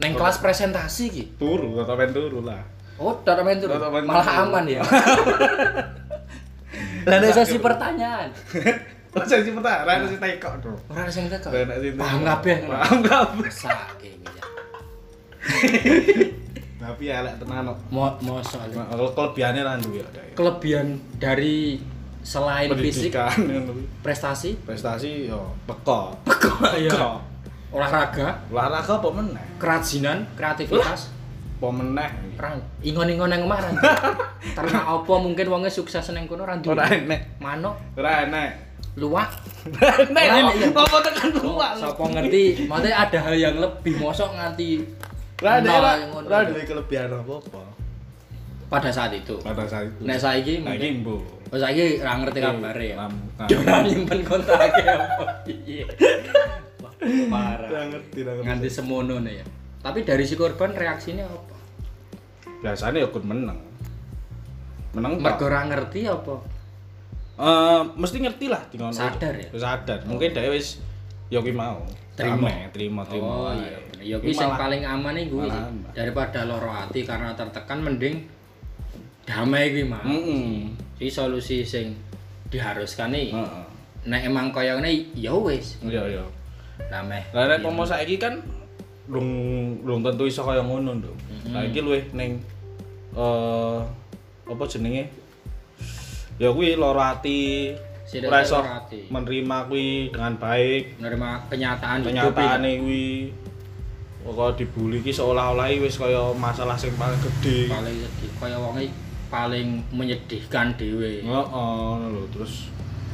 [0.00, 2.64] neng kelas presentasi iki Turu, atau main turu lah.
[2.96, 3.68] oh main turu
[4.02, 4.80] malah aman ya
[7.08, 8.32] lah nek sesi pertanyaan
[9.12, 10.72] Oh, saya sih peta, rada sih tekok tuh.
[10.88, 11.52] ora sih tekok.
[12.00, 13.50] paham kabeh Paham kabeh.
[13.52, 14.40] sak iki ya
[16.82, 17.78] Tapi elek tenan kok.
[17.88, 18.10] Mo.
[18.18, 20.06] Kalau kelebihannya lah duwe ya.
[20.34, 21.78] kelebihan dari
[22.20, 26.10] selain fisik Pendidikan prestasi Prestasi yo peko.
[26.74, 27.10] ya Peko.
[27.70, 29.44] olahraga Olahraga apa meneh?
[29.56, 31.14] kerajinan kreativitas
[31.54, 32.10] Apa meneh?
[32.34, 33.62] Rang, ingon-ingon nang omah.
[34.58, 36.98] Ternak apa mungkin wonge sukses nang kono ra Ora duwe.
[36.98, 37.38] enek.
[37.38, 38.50] Manuk, Ora enek.
[38.98, 39.30] luwak.
[39.70, 40.26] Ora enek.
[40.26, 40.66] Ora iya.
[40.68, 41.70] Apa tekan luwak?
[41.78, 44.82] Sapa ngerti, maksudnya ada hal yang lebih mosok nganti
[45.42, 45.58] Ora
[46.38, 47.62] ada kelebihan apa-apa.
[48.70, 49.36] pada saat itu.
[49.42, 50.00] Pada saat itu.
[50.00, 51.16] Nek saiki Nah, mungkin iki mbo.
[51.52, 52.96] oh saiki ra ngerti kabare ya.
[52.96, 53.46] Lam- nah.
[53.60, 55.24] Ora nyimpen kontake apa.
[55.44, 55.84] Iya.
[56.80, 57.84] Wah, Ora Parah.
[57.90, 58.46] ngerti, ora ngerti.
[58.48, 59.46] Nganti semono nih ya.
[59.82, 61.56] Tapi dari si korban reaksinya apa?
[62.62, 63.58] Biasanya ya ikut menang.
[64.94, 65.24] Menang tok.
[65.26, 66.34] Mergo ora ngerti apa?
[67.34, 68.62] Eh, mesti ngerti lah.
[68.88, 69.48] Sadar ya?
[69.52, 69.98] Sadar.
[70.06, 70.78] Mungkin dia wis
[71.32, 71.80] ya kuwi mau.
[72.12, 72.52] Terima.
[72.68, 73.24] Terima, terima.
[73.24, 75.72] Oh iya, ya Kuwi kuwi sing malah- paling aman aman.
[75.96, 78.28] Daripada loro hati karena tertekan mending
[79.24, 80.04] damai kuwi mah.
[80.04, 80.68] Heeh.
[81.08, 81.96] Solusi sing
[82.52, 83.32] diharuskan nih.
[83.32, 83.64] Heeh.
[84.02, 86.24] Nek emang kaya ngene ya wis, Iya, iya.
[86.92, 87.22] damai.
[87.32, 88.36] Lah nek pomo saiki kan
[89.08, 89.26] belum
[89.82, 91.16] belum tentu iso kaya ngono, Nduk.
[91.48, 92.38] Saiki luwih ning
[93.16, 93.78] eh
[94.44, 95.08] apa jenenge?
[96.36, 97.72] Ya kuwi loro ati.
[98.20, 99.08] Loro ati.
[99.08, 101.00] menerima kuwi dengan baik.
[101.00, 103.06] menerima kenyataan hidup Kenyataane kuwi
[104.22, 107.26] pokok dibully ki seolah-olah wis kaya masalah sing paling iki.
[107.40, 107.58] gede.
[107.68, 108.92] paling sedih kaya wong iki
[109.26, 111.24] paling menyedihkan dhewe.
[111.24, 112.68] Heeh, ngono lho terus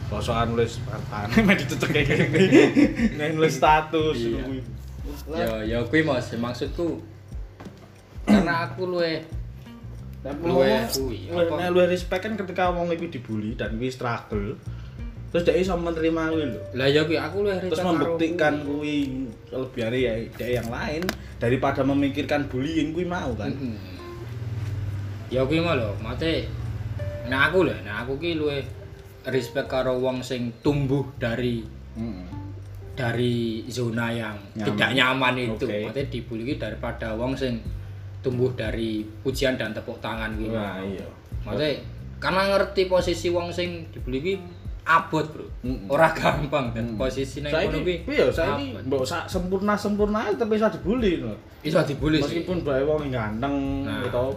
[0.09, 2.45] Posokan nulis Spartan, mek dicecek kayak gini.
[3.15, 4.41] Nek nulis status Iya.
[4.41, 4.59] kuwi.
[5.31, 7.05] Ya ya kuwi Mas, maksudku
[8.25, 9.21] karena aku luwe
[10.43, 14.57] Luwe kuwi, luwe- respect kan ketika wong iku dibully dan kuwi struggle.
[15.29, 16.61] Terus dia iso menerima kuwi lho.
[16.73, 19.29] lah ya kuwi aku luwe Terus membuktikan kuwi.
[19.49, 21.03] kelebihan ya dari yang lain
[21.37, 23.53] daripada memikirkan bullying kuwi mau kan.
[23.53, 23.77] Mm-mm.
[25.29, 26.49] Ya kuwi mah lho, mate
[27.29, 28.65] nek aku lho, nek aku ki luwe
[29.29, 31.61] respect karo wong sing tumbuh dari
[31.93, 32.25] Heeh.
[32.97, 33.37] dari
[33.69, 34.65] zona yang Nyaman.
[34.65, 35.67] tidak nyaman itu.
[35.69, 35.79] Oke.
[35.85, 37.61] Maksudnya dibully daripada wong sing
[38.19, 40.51] tumbuh dari pujian dan tepuk tangan gitu.
[40.51, 41.05] Wah, iya.
[41.45, 41.85] Maksudnya
[42.19, 44.41] karena ngerti posisi wong sing dibully
[44.89, 45.45] abot, Bro.
[45.61, 45.87] Mm-mm.
[45.87, 46.97] Ora gampang dan Mm.
[46.97, 47.95] posisi ning kono ki.
[48.03, 51.37] piye saiki mbok sak sempurna-sempurna tapi iso dibully lho.
[51.61, 52.19] iso dibully.
[52.19, 54.01] Meskipun bae wong ganteng Nah.
[54.01, 54.33] gitu.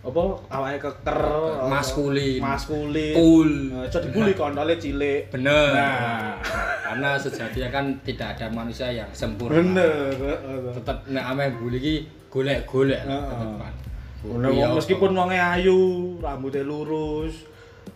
[0.00, 1.18] Apa awake keker,
[1.66, 2.38] Maskulin.
[2.38, 3.12] maskulin.
[3.12, 3.50] Cool.
[3.68, 5.28] Nah, iso dibully kontole cilik.
[5.28, 5.74] Bener.
[5.74, 6.38] Nah.
[6.86, 9.58] Karena sejatinya kan tidak ada manusia yang sempurna.
[9.58, 10.14] Bener.
[10.72, 11.94] Tetep nek ame bully ki
[12.28, 13.26] golek-golek Heeh.
[13.26, 13.74] tetepan.
[14.22, 15.78] Bener, Iya, meskipun wonge ayu,
[16.18, 17.46] rambutnya lurus,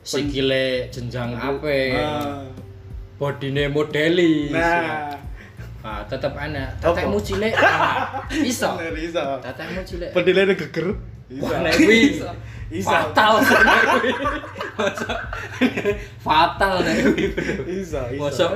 [0.02, 1.94] sikile jenjang apik.
[1.96, 2.44] Nah.
[3.20, 4.52] bodine modelis.
[4.52, 5.16] Nah,
[5.80, 6.36] Ah, tetep.
[6.36, 6.76] Apa?
[6.76, 7.56] Tetekmu cilik.
[7.64, 8.76] ah, iso.
[8.76, 9.24] bener iso.
[9.40, 10.12] Tetekmu cilik.
[10.12, 10.92] Pendilene geger.
[11.40, 12.20] Wah, nek kuwi
[12.68, 12.90] Iso.
[12.90, 14.12] fatal nek kuwi.
[14.76, 15.14] Masa
[16.26, 17.64] fatal nek kuwi, Bro.
[17.64, 18.46] Iso, iso.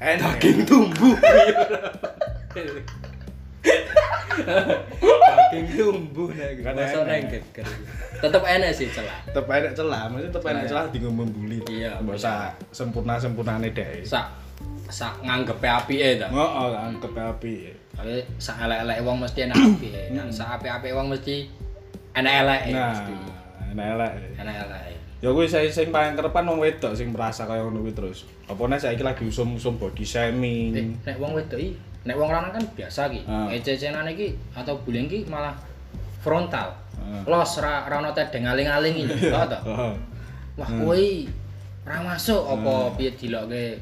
[0.00, 1.14] Daging tumbuh
[4.40, 6.50] daging tumbuh nek.
[6.62, 7.66] Kan Masa nek geger.
[8.20, 9.16] Tetep enak sih celah.
[9.26, 11.58] tetep enak celah, maksudnya tetep enak celah dienggo membuli.
[11.66, 14.04] Iya, Mbok sak sempurna-sempurnane dhek.
[14.04, 14.26] Sak
[14.90, 16.28] sak nganggepe apike ta.
[16.28, 17.54] Heeh, angkep api.
[17.96, 20.02] Tapi sak elek-elek wong mesti enak apike.
[20.16, 21.48] Dan sak apik-apik wong mesti
[22.12, 23.14] enak elek Nah, mesti.
[23.72, 24.12] enak elek.
[24.36, 24.82] Enak elek.
[25.20, 28.24] Ya kuwi saya sing paling kerepan wong wedok sing merasa kaya ngono kuwi terus.
[28.46, 30.96] Apa nek saiki lagi usum-usum body Eh, shaming.
[30.98, 33.20] nek wong wedok iki, nek wong lanang kan biasa ki.
[33.28, 33.48] Ah.
[33.52, 35.52] Ececenan iki atau bullying ki malah
[36.24, 36.72] frontal.
[36.96, 37.22] Ah.
[37.28, 39.58] Los ra ra ono tedeng aling-aling iki, tau ta?
[39.68, 39.92] Heeh.
[40.56, 41.28] Wah, kowe iki
[41.84, 43.80] ra masuk apa piye dilokke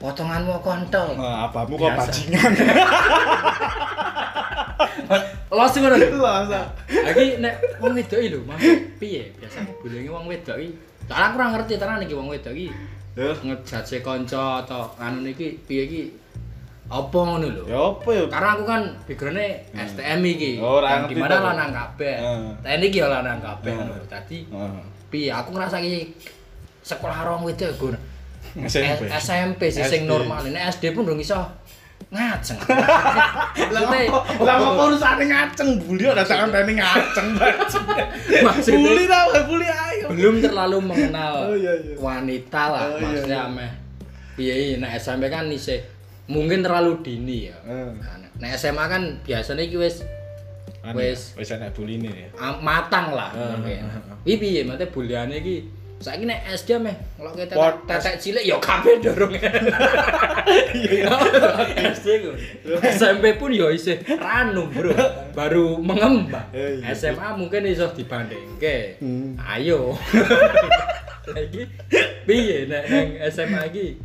[0.00, 1.16] potonganmu kontol.
[1.20, 2.00] Nah, abamu kok Biasa.
[2.08, 2.52] bajingan.
[5.50, 5.96] Los ngono.
[6.22, 6.60] Lah, sa.
[6.88, 9.28] Lagi nek wong wedok iki lho, maksud piye?
[9.36, 10.72] Biasane bullying wong wedok iki.
[11.10, 12.70] Soalnya aku ora ngerti tenan iki wong wedok iki
[13.18, 16.02] ngejaje kanca atau anu niki piye iki
[16.90, 17.62] apa ngono lho.
[17.64, 18.24] Ya apa ya?
[18.26, 20.58] Karena aku kan backgroundnya STM iki.
[20.58, 22.14] Oh, ngerti Di mana lanang kabeh.
[22.18, 22.50] Heeh.
[22.60, 23.70] TNI iki ya lanang kabeh.
[24.04, 24.82] Dadi Heeh.
[25.06, 26.10] piye aku ngerasa iki
[26.82, 27.94] sekolah rong wedok gue.
[28.60, 29.06] SMP.
[29.06, 30.42] Eh, SMP sih sing normal.
[30.42, 31.38] Nek SD pun dong iso
[32.10, 32.58] ngajeng.
[33.70, 34.10] Lah Maksudnya-
[34.42, 37.38] apa urusane ngaceng bully ora tak kandani ngaceng.
[37.38, 40.06] Maksudnya- Bully ta bully ayo.
[40.10, 41.94] belum terlalu mengenal Oh, iya, iya.
[41.94, 43.46] wanita lah Oh, iya, maksudnya iya.
[43.46, 43.70] ameh
[44.34, 45.78] piye iki nek SMP kan isih
[46.30, 47.58] mungkin terlalu dini ya.
[47.66, 47.98] Hmm.
[48.38, 50.06] Nah, SMA kan biasanya iki wis
[50.80, 52.30] Anu ya, wis enak bully ini ya.
[52.56, 53.84] matang lah mungkin.
[53.84, 55.68] heeh, Iki piye mate buliane iki
[56.00, 59.36] saiki nek SD meh ngelokke Pot- tetek, cilik ya kabeh dorong.
[59.36, 61.12] Iya.
[61.92, 62.32] SD ku.
[62.80, 64.96] SMP pun ya isih ranum, Bro.
[65.36, 66.48] Baru mengembang.
[66.50, 66.96] Eh, iya.
[66.96, 68.96] SMA mungkin iso dibandingke.
[68.96, 69.36] Hmm.
[69.36, 69.92] Ayo.
[71.36, 71.68] Lagi
[72.24, 72.84] piye nek
[73.28, 74.00] SMA iki?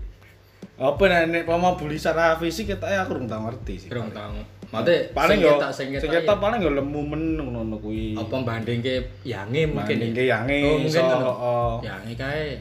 [0.76, 3.88] Apa nek nek mau bully secara fisik kita ya aku kurang tau ngerti sih.
[3.88, 4.36] Kurang tau.
[4.74, 6.36] Mate paling yo ketok ya.
[6.36, 8.12] paling yo lemu men ngono kuwi.
[8.12, 10.42] apa bandingke yange mungkin Bandingke ya?
[10.42, 11.32] yange, oh mungkin iso, ngono.
[11.32, 11.74] oh.
[11.80, 12.60] yange kae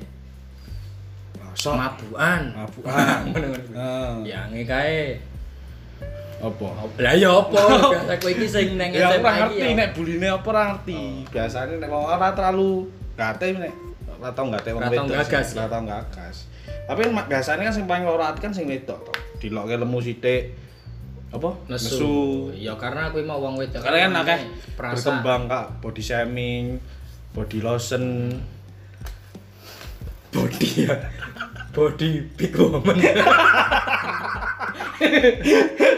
[1.35, 3.19] Masa mabukan mabukan.
[3.27, 3.71] Ngono-ngono.
[3.75, 4.13] Heeh.
[4.27, 4.99] yange kae
[6.39, 6.67] Apa?
[7.01, 9.75] lah ya apa biasa kowe iki sing nang Ya aku SMA ora iki ngerti ya.
[9.75, 11.01] nek buline apa ora ngerti.
[11.33, 12.71] Biasane nek ora terlalu
[13.17, 13.73] gate nek
[14.15, 15.17] ora tau gate wong Ora tau wedok.
[15.19, 15.57] gagas ya?
[15.57, 16.37] Ora tau gagas.
[16.85, 19.13] Tapi biasanya kan sing paling loro ati kan sing wedok to.
[19.41, 20.43] Dilokke lemu sithik.
[21.35, 21.51] Apa?
[21.67, 24.41] nesu ya karena aku mau wong wedok Karena kan akeh
[24.79, 26.79] berkembang kak body shaming,
[27.35, 28.39] body lotion.
[30.35, 30.95] body ya
[31.71, 32.99] body big woman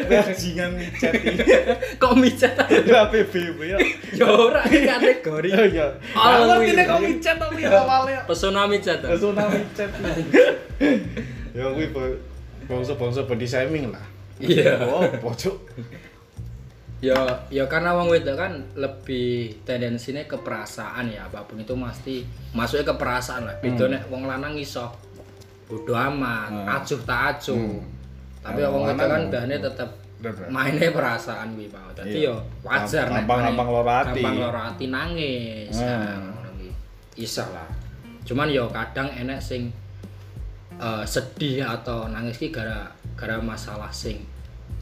[0.08, 1.34] Bajingan micet iki.
[2.00, 3.78] kok micet Ya PBB ya.
[4.12, 5.86] ya ora iki kategori Oh iya.
[6.58, 6.72] Iya.
[6.72, 8.20] nek kok micet tapi awalnya.
[8.24, 9.90] pesona micet Pesona micet.
[11.52, 11.88] Ya kuwi
[12.64, 14.04] bangsa-bangsa body shaming lah.
[14.36, 14.76] Iya.
[14.82, 15.56] Oh, pojok.
[16.96, 17.12] ya
[17.46, 22.88] ya karena wong wedok kan lebih tendensinya ke perasaan ya apa pun itu mesti masuknya
[22.88, 23.92] ke perasaan lah beda Hmm.
[23.92, 24.88] nek wong lanang iso
[25.66, 26.64] bodo amat Hmm.
[26.66, 27.84] acuh tak acuh Hmm.
[28.46, 30.46] Tapi Nah, wong wong wedok kan tetap Bener.
[30.48, 32.30] mainnya perasaan kuwi mau dadi Iya.
[32.30, 34.06] yo wajar nek maine- loro ati.
[34.16, 35.84] gampang loro ati nangis Hmm.
[35.84, 36.70] nah, ngono kuwi.
[37.16, 37.68] iso lah
[38.22, 39.68] cuman yo kadang enek sing
[40.76, 44.20] eh, sedih atau nangis ki gara gara masalah sing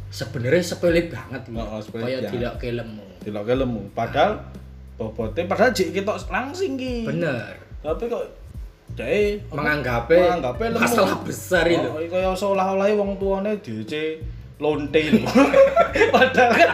[0.09, 1.43] sebenarnya sepele banget.
[1.51, 3.03] Oh, oh, Kaya tidak kelemu.
[3.19, 3.83] Diloke lemu.
[3.91, 4.39] Padahal
[4.95, 7.03] bobotnya padahal jek kita langsing ki.
[7.03, 7.51] Bener.
[7.83, 8.23] Tapi kok
[8.95, 10.83] Jae Menganggapnya menganggapnya lemu.
[10.87, 11.83] masalah besar itu.
[11.83, 14.23] Oh, kaya seolah-olah wong tuane DC
[14.63, 15.27] lonte lho.
[16.15, 16.71] Padahal kan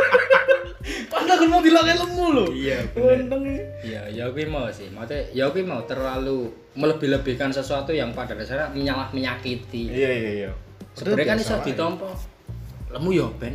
[1.12, 2.46] Padahal kan mau diloke lemu lho.
[2.56, 2.78] Iya.
[2.96, 3.44] Untung
[3.84, 4.88] Ya, ya kuwi mau sih.
[4.88, 9.92] Maksudnya ya kuwi mau terlalu melebih-lebihkan sesuatu yang pada dasarnya menyalah menyakiti.
[9.92, 10.50] Iya iya iya.
[10.96, 11.64] Sebenarnya kan iso wae.
[11.68, 12.08] ditompo.
[12.90, 13.54] Lemu ya ben.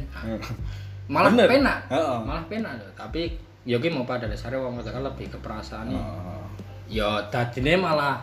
[1.10, 1.50] Malah Bener.
[1.50, 1.80] penak.
[1.90, 2.18] Heeh.
[2.22, 2.88] Malah penak lho.
[2.94, 3.34] Tapi
[3.66, 6.45] ya kuwi mau pada dasarnya wong lebih ke perasaan Heeh.
[6.90, 8.22] Ya dadine malah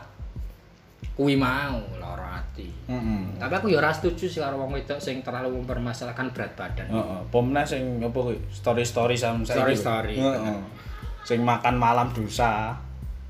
[1.13, 2.69] kuwi mau lara ati.
[2.89, 3.23] Heeh.
[3.37, 6.89] Tapi aku ya ora setuju sih karo wong wedok sing terlalu mempermasalahkan berat badan.
[6.89, 8.39] Heeh, pomna sing apa kuwi?
[8.49, 9.67] Story-story sama saya.
[9.67, 10.59] Story-story, Heeh.
[11.23, 12.75] Sing makan malam dosa.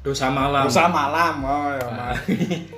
[0.02, 0.66] Dosa malam.
[0.66, 1.34] Dosa malam.
[1.46, 2.18] Oh ya, Mas.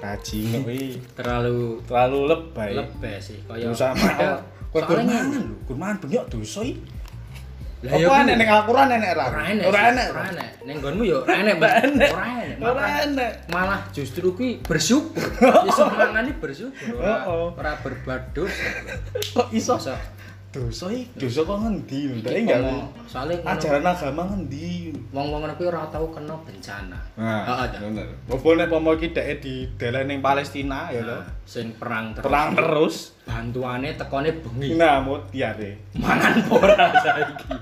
[0.00, 2.70] Bajingan kuwi terlalu terlalu lebay.
[2.76, 4.40] lebih sih kaya Dosa malam.
[4.74, 5.38] Soalnya ngene.
[5.38, 6.82] lho, gur mangan benyok dosa iki.
[7.84, 9.24] Lah Apa ya enek ning Al-Qur'an enek ra?
[9.28, 10.08] ora enek Ora enek.
[10.64, 12.24] ning nggonmu yo ora enek ora enek Ora
[12.56, 13.32] Malah- enek.
[13.52, 15.20] malah justru kuwi bersyukur
[15.68, 17.52] iso mangani bersyukur Heeh.
[17.52, 18.64] ora berbuat dosa
[19.36, 19.76] Kok iso
[20.54, 21.18] dosa iki?
[21.18, 22.58] Dosa kok ngendi Ndak enggak.
[22.62, 22.86] ngono,
[23.42, 24.94] Ajaran agama ngendi?
[25.10, 28.06] wong-wong ngono kuwi ora tau kena bencana Nah, Heeh, bener.
[28.24, 31.14] Apa nek pomo iki deke di dalan ning Palestina ya lho.
[31.16, 32.96] Nah, sing perang terus Perang terus.
[33.24, 35.90] bantuane tekone bengi Nah, mutiare.
[35.92, 37.54] mangan ora saiki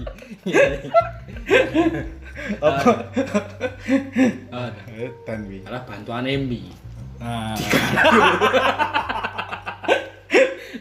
[2.59, 2.93] Apa?
[4.51, 4.69] Ah,
[5.23, 5.63] Dan wi.
[5.63, 6.75] malah bantuane mie
[7.23, 7.55] Nah,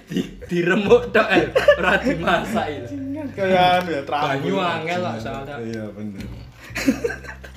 [0.10, 2.98] di diremuk tok eh ora dimasak itu
[3.38, 4.24] kayak anu ya terang.
[4.26, 5.56] Banyu angel lah soalnya.
[5.62, 6.26] Iya, bener.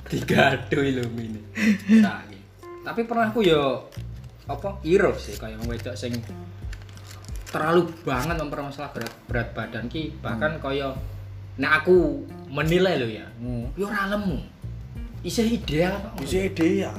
[0.05, 1.41] digado lho mini
[1.89, 2.37] saiki
[2.85, 3.89] tapi pernah aku yo
[4.45, 6.13] apa iro sih kayak wong wedok sing
[7.49, 10.93] terlalu banget mempermasalah berat, berat badan ki bahkan kaya
[11.55, 13.67] nek aku menilai lho ya Hmm.
[13.73, 14.39] yo ora lemu
[15.21, 16.93] isih ideal kok Bisa ide ya.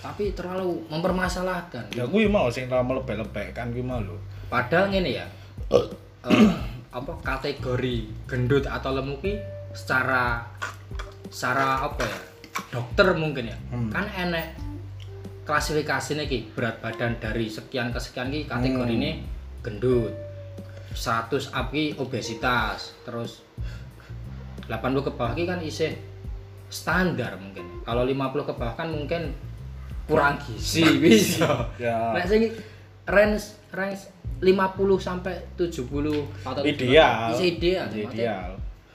[0.00, 4.16] tapi terlalu mempermasalahkan Ya kuwi mau sing ra melebek-lebek kan mau lho.
[4.48, 5.26] padahal ngene ya
[5.76, 5.86] eh,
[6.90, 9.32] apa kategori gendut atau lemu ki
[9.72, 10.46] secara
[11.26, 12.18] secara apa ya
[12.70, 13.90] dokter mungkin ya Hmm.
[13.90, 14.56] kan enek
[15.42, 18.98] klasifikasinya ki berat badan dari sekian ke sekian ki kategori Hmm.
[18.98, 19.10] ini
[19.60, 20.12] gendut
[20.92, 23.43] 100 up ki obesitas terus
[24.66, 25.92] 80 ke bawah kan isih
[26.66, 29.30] standar mungkin kalau 50 ke bawah kan mungkin
[30.04, 32.12] kurang gizi bisa Ya.
[32.12, 32.42] Nek sing
[33.04, 34.08] range range
[34.40, 34.50] 50
[34.98, 35.88] sampai 70
[36.42, 37.32] atau Ideal.
[37.32, 37.86] Isi ideal.
[37.88, 38.50] Ideal.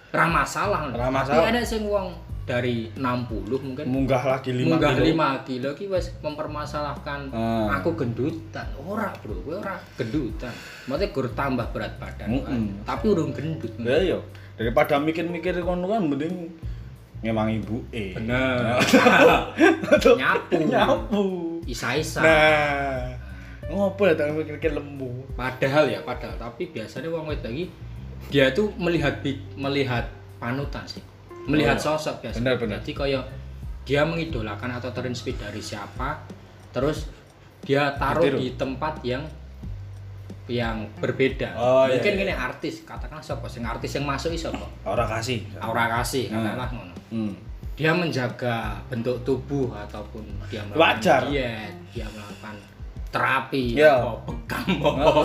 [0.10, 0.90] Ra masalah.
[0.90, 1.50] Ra Tapi masalah.
[1.50, 5.06] ada sing wong dari 60 mungkin Munggah lagi 5 munggah kilo.
[5.06, 7.78] 5 kilo ki wis mempermasalahkan Ah.
[7.78, 8.66] aku gendutan.
[8.80, 10.50] Ora, Bro, kowe ora gendutan.
[10.86, 12.28] Maksudnya gur tambah berat badan.
[12.28, 12.64] Mm-mm.
[12.84, 13.70] Tapi urung gendut.
[13.80, 14.20] Ya yo.
[14.60, 16.52] Daripada mikir-mikir kono kan mending
[17.24, 18.12] ngemang ibu eh.
[18.12, 18.76] Bener.
[20.20, 20.58] Nyapu.
[20.68, 21.24] Nyapu.
[21.64, 22.20] Isa-isa.
[22.20, 23.08] Nah.
[23.70, 25.24] Ngopo ya tak mikir-mikir lembu.
[25.34, 26.36] Padahal ya, padahal.
[26.36, 27.66] Tapi biasanya wong wedok iki
[28.28, 29.24] dia tuh melihat
[29.56, 31.00] melihat panutan sih.
[31.48, 32.44] Melihat Oh, sosok biasanya.
[32.44, 32.78] benar, benar.
[32.84, 33.24] Jadi kayak
[33.88, 36.22] dia mengidolakan atau terinspirasi dari siapa,
[36.70, 37.08] terus
[37.64, 38.38] dia taruh Ditiru.
[38.38, 39.24] di tempat yang
[40.50, 41.54] yang berbeda.
[41.54, 42.20] Oh, iya, Mungkin iya.
[42.20, 44.66] gini artis, katakan siapa sing artis yang masuk iso apa?
[44.84, 45.46] Ora kasih.
[45.58, 46.42] Aura kasih, Nah.
[46.42, 46.94] katakanlah ngono.
[47.10, 47.34] Hmm.
[47.74, 51.24] Dia menjaga bentuk tubuh ataupun dia Wajar.
[51.24, 52.56] melakukan diet, dia melakukan
[53.10, 53.94] terapi, Iya.
[53.96, 55.22] apa, bekam, apa,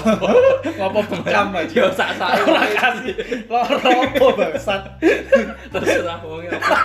[0.71, 1.83] Ngopo bekam aja.
[1.91, 3.15] Sak sak Ora kasih.
[3.45, 4.83] Loro opo bangsat.
[5.73, 6.79] terserah wong apa.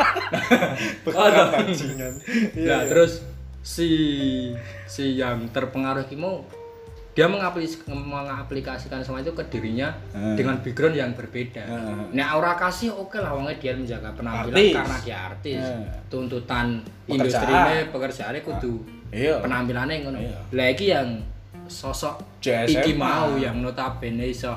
[1.06, 2.14] Bekam bajingan.
[2.52, 2.90] Iya, Nah, iya.
[2.90, 3.24] terus
[3.62, 3.90] si
[4.86, 6.44] si yang terpengaruh ki mau
[7.20, 10.40] dia mengaplis- mengaplikasikan semua itu ke dirinya Hmm.
[10.40, 11.68] dengan background yang berbeda.
[11.68, 12.16] Hmm.
[12.16, 14.72] Nah, aura kasih oke lah wongnya dia menjaga penampilan Artis.
[14.72, 15.60] karena dia artis.
[15.60, 15.84] Hmm.
[16.08, 17.60] Tuntutan industrinya
[17.92, 18.74] pekerjaannya kudu
[19.12, 19.36] Iya.
[19.44, 20.16] penampilannya ngono.
[20.18, 20.40] Iya.
[20.54, 21.20] Lagi yang
[21.68, 22.72] sosok JSMA.
[22.72, 24.56] iki mau yang notabene iso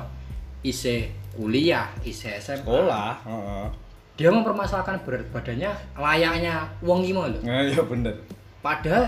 [0.61, 2.63] ise kuliah, ise SMA.
[2.63, 3.19] Sekolah.
[3.21, 3.67] Heeh.
[4.13, 7.43] Dia mempermasalahkan berat badannya layaknya wong iki mau lho.
[7.43, 8.15] Nah, iya bener.
[8.61, 9.03] Padahal,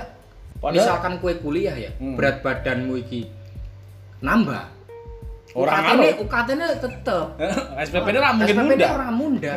[0.58, 2.18] Padahal- misalkan kue kuliah ya, Hmm.
[2.18, 3.30] berat badanmu iki
[4.26, 4.64] nambah.
[5.56, 6.24] Orang UKT-ne ngaruh.
[6.26, 7.26] UKT-ne tetep.
[7.88, 8.88] SPP-nya ra mungkin SPP-ne muda.
[8.92, 9.52] ora muda.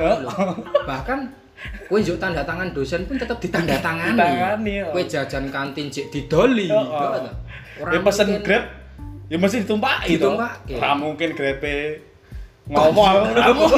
[0.86, 1.18] Bahkan
[1.90, 4.14] kue njuk tanda tangan dosen pun tetep ditandatangani.
[4.14, 4.86] Ditangani, ya.
[4.92, 6.70] Kue jajan kantin cek didoli.
[6.70, 6.86] Oh, oh.
[6.86, 7.32] Heeh ta.
[7.78, 8.64] Ora Ya pesen mungkin- Grab
[9.26, 10.38] ya mesti ditumpaki toh.
[10.38, 10.72] Ditumpaki.
[10.76, 11.62] Ora mungkin Grab
[12.68, 13.14] ngomong
[13.58, 13.74] mungkin.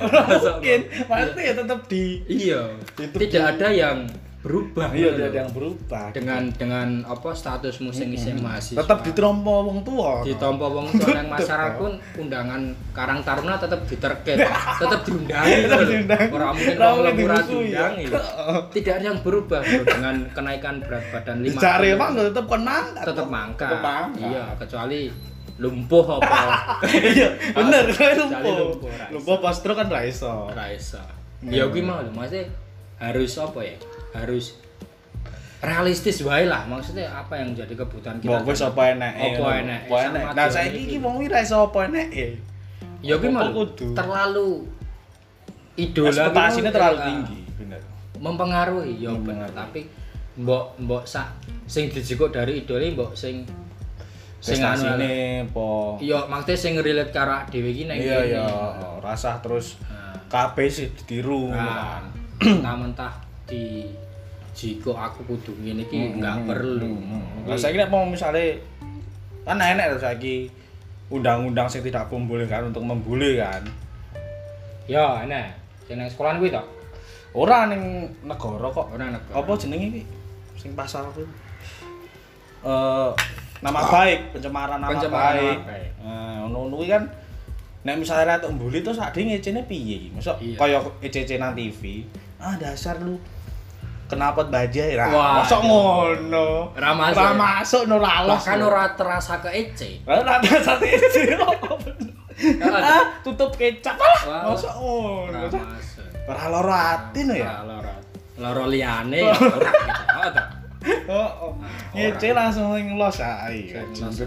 [0.00, 0.80] Mungkin.
[1.04, 2.60] Pasti ya tetep di Iya.
[2.96, 3.96] Tidak ada yang
[4.44, 6.06] berubah Iya, ngono ada yang berubah.
[6.12, 10.20] dengan dengan apa statusmu sing isih mahasiswa tetap ditrompo wong tua.
[10.20, 12.60] ditompo wong tua nang masyarakat pun undangan
[12.92, 14.44] Karang Taruna tetap diterket
[14.80, 15.86] tetap diundangi Tetap lho.
[15.88, 16.28] diundangi.
[16.28, 17.88] ora mungkin Ora wong mungkin lemura dimusuhi, ya.
[17.88, 18.04] diundangi
[18.76, 23.02] tidak ada yang berubah bro dengan kenaikan berat badan 5 Dicari emang tetep kon mangkat.
[23.02, 23.68] tetap mangka
[24.14, 25.00] iya kecuali
[25.56, 26.36] lumpuh apa
[27.14, 28.54] Iya, bener Kecuali lumpuh.
[29.08, 30.50] lumpuh, pas kan ra iso.
[30.50, 31.00] ora iso
[31.40, 31.64] Iya.
[31.64, 32.52] ya kuwi mau lho maksudnya
[32.96, 33.76] harus apa ya
[34.14, 34.54] harus
[35.58, 39.28] realistis wae lah maksudnya apa yang jadi kebutuhan kita Mbok wis apa eneke.
[39.34, 40.22] Apa eneke, Apa enek.
[40.22, 40.96] sama Nah, saiki iki.
[40.98, 42.26] wong iki ra iso apa eneke.
[43.00, 44.48] ya kuwi Apa mau terlalu
[45.74, 47.80] idola mau, terlalu tinggi, bener.
[48.16, 49.84] mempengaruhi ya bener tapi
[50.34, 53.42] mbok mbok sak sing dijikuk dari idole mbok sing
[54.38, 55.68] sing anu apa?
[55.98, 58.44] iya maksudnya sing relate karo dhewe iki nang Iya, iya.
[59.00, 62.04] Rasa terus Nah, kabeh sih ditiru Nah, kan.
[62.38, 63.88] mentah-mentah di
[64.54, 66.94] jiko aku kudu ngene iki nggak perlu.
[67.44, 68.54] Nah, saya kira mau misalnya
[69.42, 70.48] kan enak loh saiki
[71.12, 73.60] undang-undang yang tidak membolehkan untuk membuli kan.
[74.86, 75.58] Ya, enak.
[75.92, 76.62] Nang sekolahan kuwi to.
[77.34, 78.94] Ora ning negara kok.
[78.94, 79.34] Ora negara.
[79.36, 80.02] Apa jenenge iki?
[80.56, 81.26] Sing pasal kuwi.
[82.64, 83.10] Eh
[83.60, 85.58] nama baik, pencemaran nama Pencemaran baik.
[85.58, 85.90] nama baik.
[86.04, 87.02] Nah, kan
[87.84, 90.08] nek misalnya rek mbuli terus ade ngecene piye?
[90.14, 90.56] Mosok Iya.
[90.56, 92.08] kaya ECC nang TV.
[92.40, 93.20] Ah dasar lu
[94.14, 95.06] kenapa bajai ra.
[95.10, 95.68] Wah, Mosok iya.
[95.68, 96.48] ngono.
[96.72, 97.34] Ora masuk Ora ya?
[97.34, 98.40] masuk no lalos.
[98.40, 99.90] Bahkan ora terasa keece.
[100.06, 101.16] Ora dasar ECC.
[102.62, 104.48] Ah, tutup kecap lah.
[104.50, 105.38] Mosok ngono.
[105.50, 106.06] Ora masuk.
[106.50, 107.62] Loro ati no ya.
[108.38, 108.62] Loro.
[108.66, 110.44] Liyane ya to.
[111.08, 111.52] Oh, oh.
[111.96, 113.72] ngece langsung ning los ae.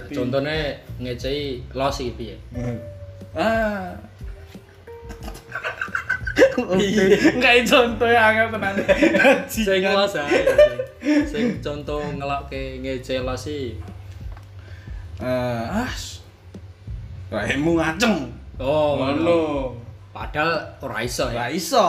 [0.10, 2.36] Contohnya ngecei los iki piye?
[3.38, 3.94] Ah.
[6.38, 8.76] Enggak contoh ya angel tenan.
[9.48, 10.30] Sing los ae.
[11.02, 13.78] sing- Sing contoh ngelokke ngecei los iki.
[15.18, 16.22] Eh, as.
[17.28, 18.30] Raimu ngaceng.
[18.58, 19.74] Oh, Ngono.
[20.10, 21.46] Padahal ora iso ya.
[21.46, 21.86] Ora iso.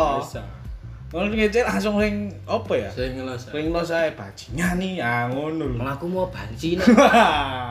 [1.08, 2.90] Ngono ngece langsung ring apa ya?
[2.92, 3.48] Sing ngelos.
[3.48, 3.52] ae.
[3.56, 5.64] Ring los ae bajingan nih, ah ngono.
[5.72, 6.84] Melaku mau banci nih.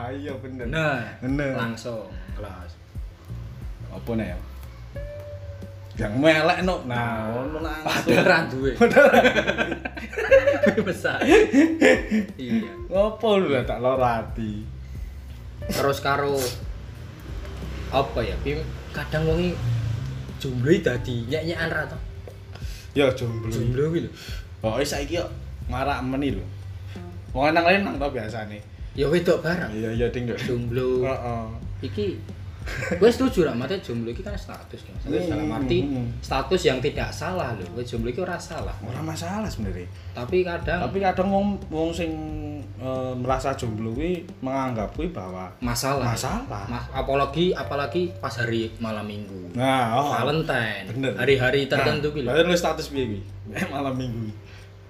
[0.08, 0.66] Iya bener.
[0.66, 1.52] Nah, Bener.
[1.54, 2.74] langsung kelas.
[3.92, 4.38] Apa nih ya?
[5.98, 6.86] Yang melek no.
[6.86, 7.90] Nah, ngono langsung.
[7.90, 8.72] Padahal ra duwe.
[10.88, 11.18] Besar.
[12.38, 12.70] Iya.
[12.86, 14.62] Ngopo lu tak loro ati.
[15.66, 16.38] Terus karo
[17.90, 18.38] apa ya?
[18.46, 18.62] Bim
[18.94, 19.58] kadang wong
[20.38, 21.98] jomblo dadi nyek-nyekan ra to.
[22.94, 23.50] Ya jomblo.
[23.50, 24.10] Jomblo kuwi lho.
[24.62, 25.26] Pokoke saiki yo
[25.66, 26.46] marak meni lho.
[27.34, 28.62] Wong nang lain nang to biasane.
[28.94, 29.74] Ya wedok bareng.
[29.74, 30.30] Iya iya ding.
[30.30, 31.02] Jomblo.
[31.02, 31.44] Heeh.
[31.90, 32.06] Iki
[32.96, 34.94] Gue setuju lah, maksudnya jomblo iki kan status kan.
[34.98, 36.06] Status Hmm, dalam arti hmm.
[36.18, 37.66] status yang tidak salah loh.
[37.72, 38.72] Gue jomblo iki ora salah.
[38.80, 39.88] Ora masalah sebenarnya.
[40.12, 42.10] Tapi kadang Tapi kadang wong wong sing
[42.76, 46.12] eh, merasa jomblo kuwi menganggap kuwi bahwa masalah.
[46.12, 46.64] masalah.
[46.66, 49.52] Mas, apalagi apalagi pas hari malam minggu.
[49.52, 50.12] Nah, oh.
[50.14, 51.12] Valentine, Bener.
[51.16, 52.24] hari-hari tertentu gitu.
[52.24, 53.20] Lalu status piye kuwi?
[53.52, 54.28] Eh, malam minggu.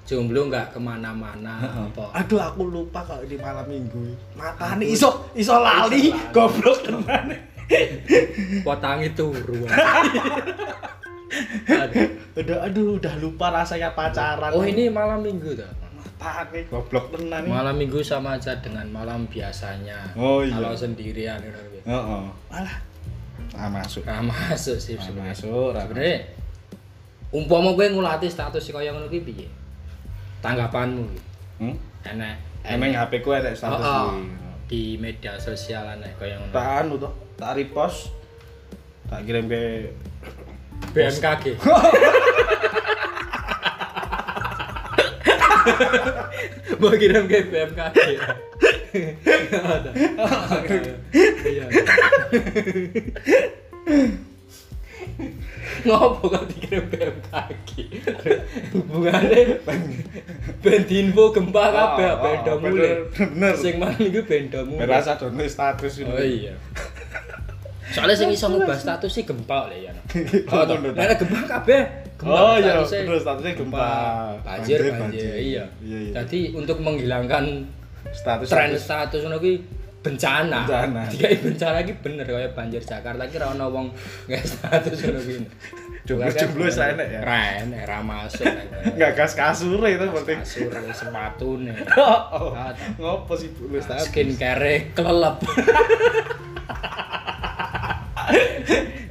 [0.02, 2.08] Jomblo nggak ke mana-mana apa.
[2.16, 4.16] Aduh aku lupa kalau di malam minggu.
[4.34, 6.32] Matane iso iso lali, Iso lali.
[6.32, 7.28] goblok tenan.
[8.62, 9.64] Potangi turu.
[12.34, 14.50] Udah aduh udah lupa rasanya pacaran.
[14.50, 15.66] oh ini malam minggu tuh.
[16.18, 17.42] matane goblok tenan.
[17.42, 17.50] iki.
[17.50, 20.14] Malam minggu sama aja dengan malam biasanya.
[20.14, 20.54] Oh, iya.
[20.54, 21.58] Kalau sendirian gitu.
[21.84, 22.24] Heeh.
[22.48, 22.76] Alah.
[23.54, 24.02] Ah masuk.
[24.02, 25.34] Nah, masuk sih Ah, sebenarnya.
[25.34, 25.74] masuk.
[25.74, 26.16] ra- Sebenarnya
[27.28, 29.46] umpama gue ngulati status si kaya ngono ki piye?
[30.38, 31.06] Tanggapanmu?
[31.58, 31.74] Hmm?
[32.04, 32.36] Enak.
[32.62, 34.06] Emang HP ku ada status Oh, oh.
[34.14, 34.26] kuwi.
[34.68, 36.52] Di media sosial aneh kaya ngono.
[36.52, 38.12] Tak anu tuh, tak repost.
[39.08, 39.88] Tak kirim ke
[40.92, 41.56] BMKG.
[46.80, 47.96] Mau kirim ke BMKG.
[49.72, 49.90] Ada.
[51.48, 51.64] Iya.
[55.82, 57.70] Ngopo kok dikirim BMKG?
[58.70, 59.58] Hubungannya
[60.62, 62.92] bendinfo gempa kabeh Oh, oh, beda bener, mulai.
[63.10, 63.52] bener.
[63.58, 64.86] Sing mana iku beda mulai.
[64.86, 66.06] Merasa dono status itu.
[66.06, 66.54] Oh iya.
[67.88, 69.92] Soalnya sing iso ngubah status sih gempa lho ya.
[70.54, 71.82] Oh, Nek gempa kabeh
[72.14, 72.32] gempa.
[72.38, 73.86] Oh iya, bener statusnya gempa.
[74.46, 75.34] Banjir, Banjir.
[75.34, 75.64] Iya.
[75.82, 76.12] Iya, iya.
[76.14, 77.66] Jadi untuk menghilangkan
[78.08, 79.60] Status tren status ngono kuwi
[80.08, 80.60] bencana.
[80.64, 81.02] Bencana.
[81.12, 83.86] Jika bencana iki bener kaya banjir Jakarta iki ra ono wong
[84.24, 85.36] nggak status ngono kuwi.
[86.08, 87.20] Jomblo-jomblo saya enak ya.
[87.20, 88.48] Ra enak, ra masuk.
[88.96, 90.40] Enggak gas kasur itu penting.
[90.40, 91.76] Kasur sepatune.
[92.00, 92.50] Oh, toh.
[92.96, 94.08] ngopo sih lu status?
[94.08, 95.36] Skincare kelelep.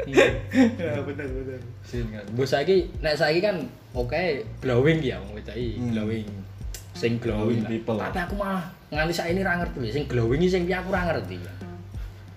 [0.08, 1.60] Ya bener bener.
[1.84, 2.24] Sing kan.
[2.34, 5.92] Mbok saiki nek saiki kan oke glowing ya wong wedok iki, Hmm.
[5.94, 6.28] glowing.
[6.98, 7.70] Sing glowing, Glowing lah.
[7.70, 7.98] people.
[8.02, 9.80] Tapi aku malah nganti saiki ra ngerti.
[9.94, 11.38] Sing glowing iki sing piye aku ra ngerti.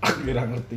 [0.05, 0.77] Aku ora ngerti.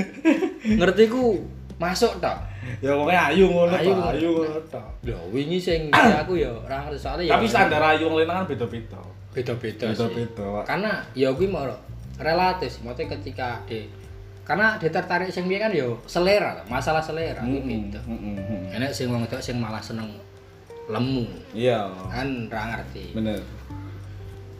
[0.82, 1.46] ngerti ku
[1.78, 2.38] masuk tok.
[2.82, 4.86] Ya pokoknya ayu ngono Ayu tok, ayu ngono tok.
[5.06, 5.80] Glowing iki sing
[6.26, 7.32] aku ya ra ngerti soalnya ya.
[7.38, 9.00] Tapi standar ayu wong lanang kan beda-beda.
[9.30, 9.86] beda-beda.
[9.92, 10.64] Beda-beda.
[10.64, 11.68] Karena ya kuwi mau
[12.16, 13.84] relatif, maksudnya ketika di
[14.46, 18.00] karena dia tertarik sing piye kan ya selera, masalah selera kuwi beda.
[18.02, 18.74] Heeh.
[18.74, 20.08] Enek sing wong wedok sing malah seneng
[20.86, 21.90] lemu, Iya.
[22.06, 23.10] kan ra ngerti.
[23.12, 23.40] Bener.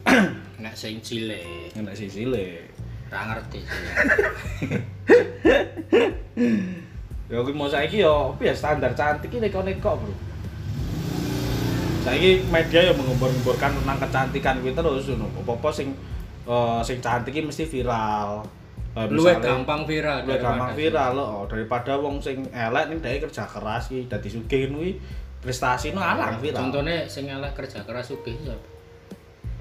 [0.57, 2.67] Nek sing cilik, Enak sih cilik.
[3.07, 3.83] ra ngerti sih.
[7.27, 10.13] Ya kuwi mau saiki apa ya standar cantik iki neko-neko, Bro.
[12.01, 15.27] Saiki media ya mengembar-gemborkan tentang kecantikan kuwi terus ngono.
[15.37, 15.91] Apa-apa sing
[16.43, 18.43] eh, sing cantik iki mesti viral.
[18.97, 23.45] Luwe misalnya- gampang viral Luwih gampang viral loh daripada wong sing elek ning dhek kerja
[23.45, 24.97] keras iki dadi sugih kuwi
[25.41, 26.67] prestasi no alang viral.
[26.67, 28.67] Contohnya sing elek kerja keras sugih sapa?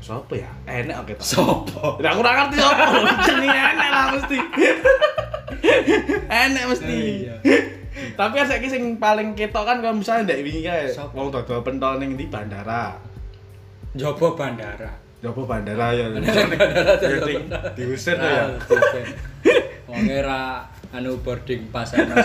[0.01, 0.51] Sopo ya?
[0.69, 1.25] Enek oke to.
[1.25, 1.99] Sopo?
[1.99, 2.85] Lah aku ora ngerti sopo.
[3.27, 4.39] Jenenge enek lah mesti.
[6.45, 6.99] enek mesti.
[7.27, 7.35] Iya.
[8.17, 11.17] Tapi kan saiki sing paling ketok kan kalau misalnya ndek wingi kae Sopo?
[11.17, 12.97] wong dodol pentol ning di bandara.
[13.97, 15.07] Jopo bandara.
[15.27, 16.07] Coba bandara ya.
[16.13, 16.45] Bandara
[17.27, 17.59] Ya.
[17.75, 18.45] Diusir tuh ya.
[19.89, 20.63] Wong era
[20.97, 22.25] anu boarding pass mas.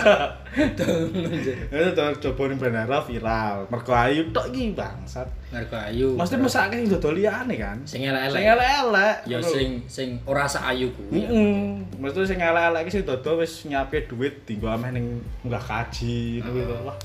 [1.72, 3.68] Itu coba ning bandara viral.
[3.68, 5.28] Mergo ayu tok iki bangsat.
[5.52, 6.16] Mergo ayu.
[6.16, 7.78] Mesti mesake sing dodol liyane kan.
[7.84, 8.32] sing elek-elek.
[8.32, 9.16] Sing elek-elek.
[9.28, 11.20] Ya sing sing ora sak ayu kuwi.
[11.24, 11.84] Heeh.
[12.00, 16.56] Mesti sing elek-elek iki sing dodol wis nyiapke duit dienggo ameh ning munggah kaji ngono
[16.56, 16.74] gitu.
[16.88, 16.96] Wah.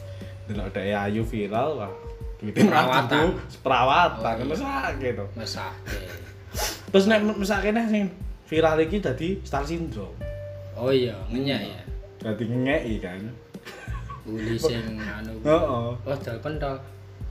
[0.47, 1.91] Delok dhek ayu viral wah.
[2.38, 3.34] Duitnya Perawatan.
[3.65, 4.45] perawatan Oh, iya.
[4.45, 5.26] mesake to.
[5.34, 5.99] Mesake.
[6.93, 8.03] Terus nek mesake nih sing
[8.47, 10.15] viral iki dadi star syndrome.
[10.78, 11.82] Oh iya, ngenyak ya.
[12.21, 13.21] Dadi ngeki kan.
[14.30, 15.34] Uli sing anu.
[15.41, 15.89] Heeh.
[16.05, 16.78] Oh, dal pentol.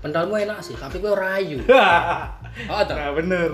[0.02, 1.62] Pentolmu enak sih, tapi kowe ora ayu.
[2.72, 2.96] Oh, toh.
[2.96, 3.52] Nah bener.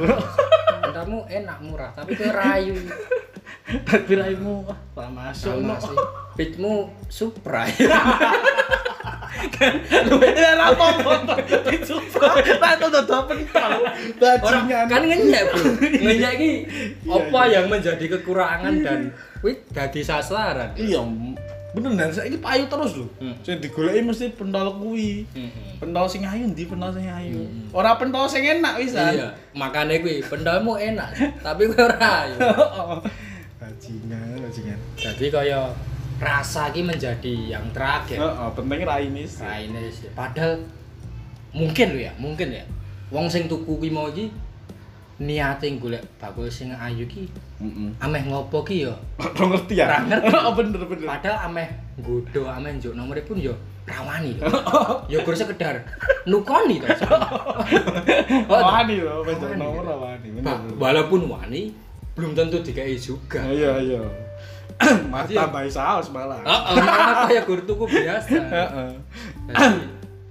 [0.78, 2.72] Pentolmu enak murah, tapi kowe ora ayu.
[3.88, 6.92] Tapi raimu wah ora masuk Sama no.
[9.50, 10.28] Supra.
[10.32, 11.34] Ya apa-apa.
[11.72, 11.96] Itu
[12.60, 13.72] tak dodol pentol.
[14.42, 15.60] Orang kan ngenyek, Bro.
[15.80, 16.52] Ngenyek iki
[17.02, 17.52] Iya, apa iya.
[17.58, 19.00] yang menjadi kekurangan dan
[19.42, 20.72] kuwi dadi sasaran.
[20.78, 21.02] Iya,
[21.72, 23.06] bener dan saiki payu terus lho.
[23.18, 23.34] Hmm.
[23.42, 25.26] Digoleki mesti pentol kuwi.
[25.34, 25.50] Heeh.
[25.82, 27.48] Pentol sing ayu ndi pentol sing ayu.
[27.74, 29.12] Ora pentol sing enak wisan.
[29.12, 31.10] Iya, makane kuwi pentolmu enak,
[31.42, 32.36] tapi ora ayu.
[33.62, 34.78] Bajingan, bajingan.
[34.98, 35.70] Jadi kaya
[36.18, 38.18] rasa iki menjadi yang terakhir.
[38.18, 39.40] Heeh, penting raine sih.
[39.40, 40.08] Raine sih.
[40.12, 40.60] Padahal
[41.52, 42.64] mungkin lho ya, mungkin ya.
[43.08, 44.32] Wong sing tuku ki mau iki
[45.22, 47.28] niate golek bakul sing ayu ki
[47.60, 47.90] Heeh.
[48.00, 48.94] ameh ngopo ki ya.
[49.22, 49.86] Ora ngerti ya?
[49.86, 50.32] Ora ngerti.
[50.48, 51.06] Oh, bener bener.
[51.06, 51.68] Padahal ameh
[52.00, 53.52] nggodho, ameh njuk nomore pun ya
[53.84, 54.48] rawani lho.
[55.12, 55.84] Ya gur sekedar
[56.24, 56.88] nukoni to.
[58.48, 59.54] Oh, Wani lho, Wani.
[59.54, 60.28] nomor wani.
[60.32, 60.42] Bener.
[60.42, 61.70] Ba- walaupun wani
[62.12, 63.40] belum tentu dikai juga.
[63.44, 64.02] Iya, iya.
[65.12, 66.40] Mas tambah saus malah.
[66.42, 68.38] Heeh, malah kaya gur tuku biasa.
[68.38, 68.90] Heeh.
[69.48, 69.78] Jadi,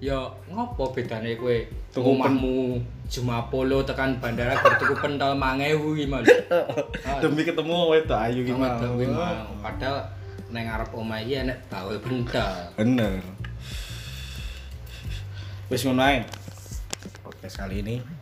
[0.01, 0.17] ya
[0.49, 1.57] ngopo bedane kowe
[1.91, 2.79] Tuku omahmu
[3.11, 6.23] Jumapolo tekan bandara gur tuku pentol 5000 iki mal.
[7.21, 9.59] Demi ketemu wedok ayu ki Gimana mau.
[9.59, 10.07] Padahal
[10.47, 12.71] neng ngarep omah iki enek bawel pentol.
[12.79, 13.19] Bener.
[15.67, 16.23] Wis ngono ae.
[17.19, 18.20] Podcast kali ini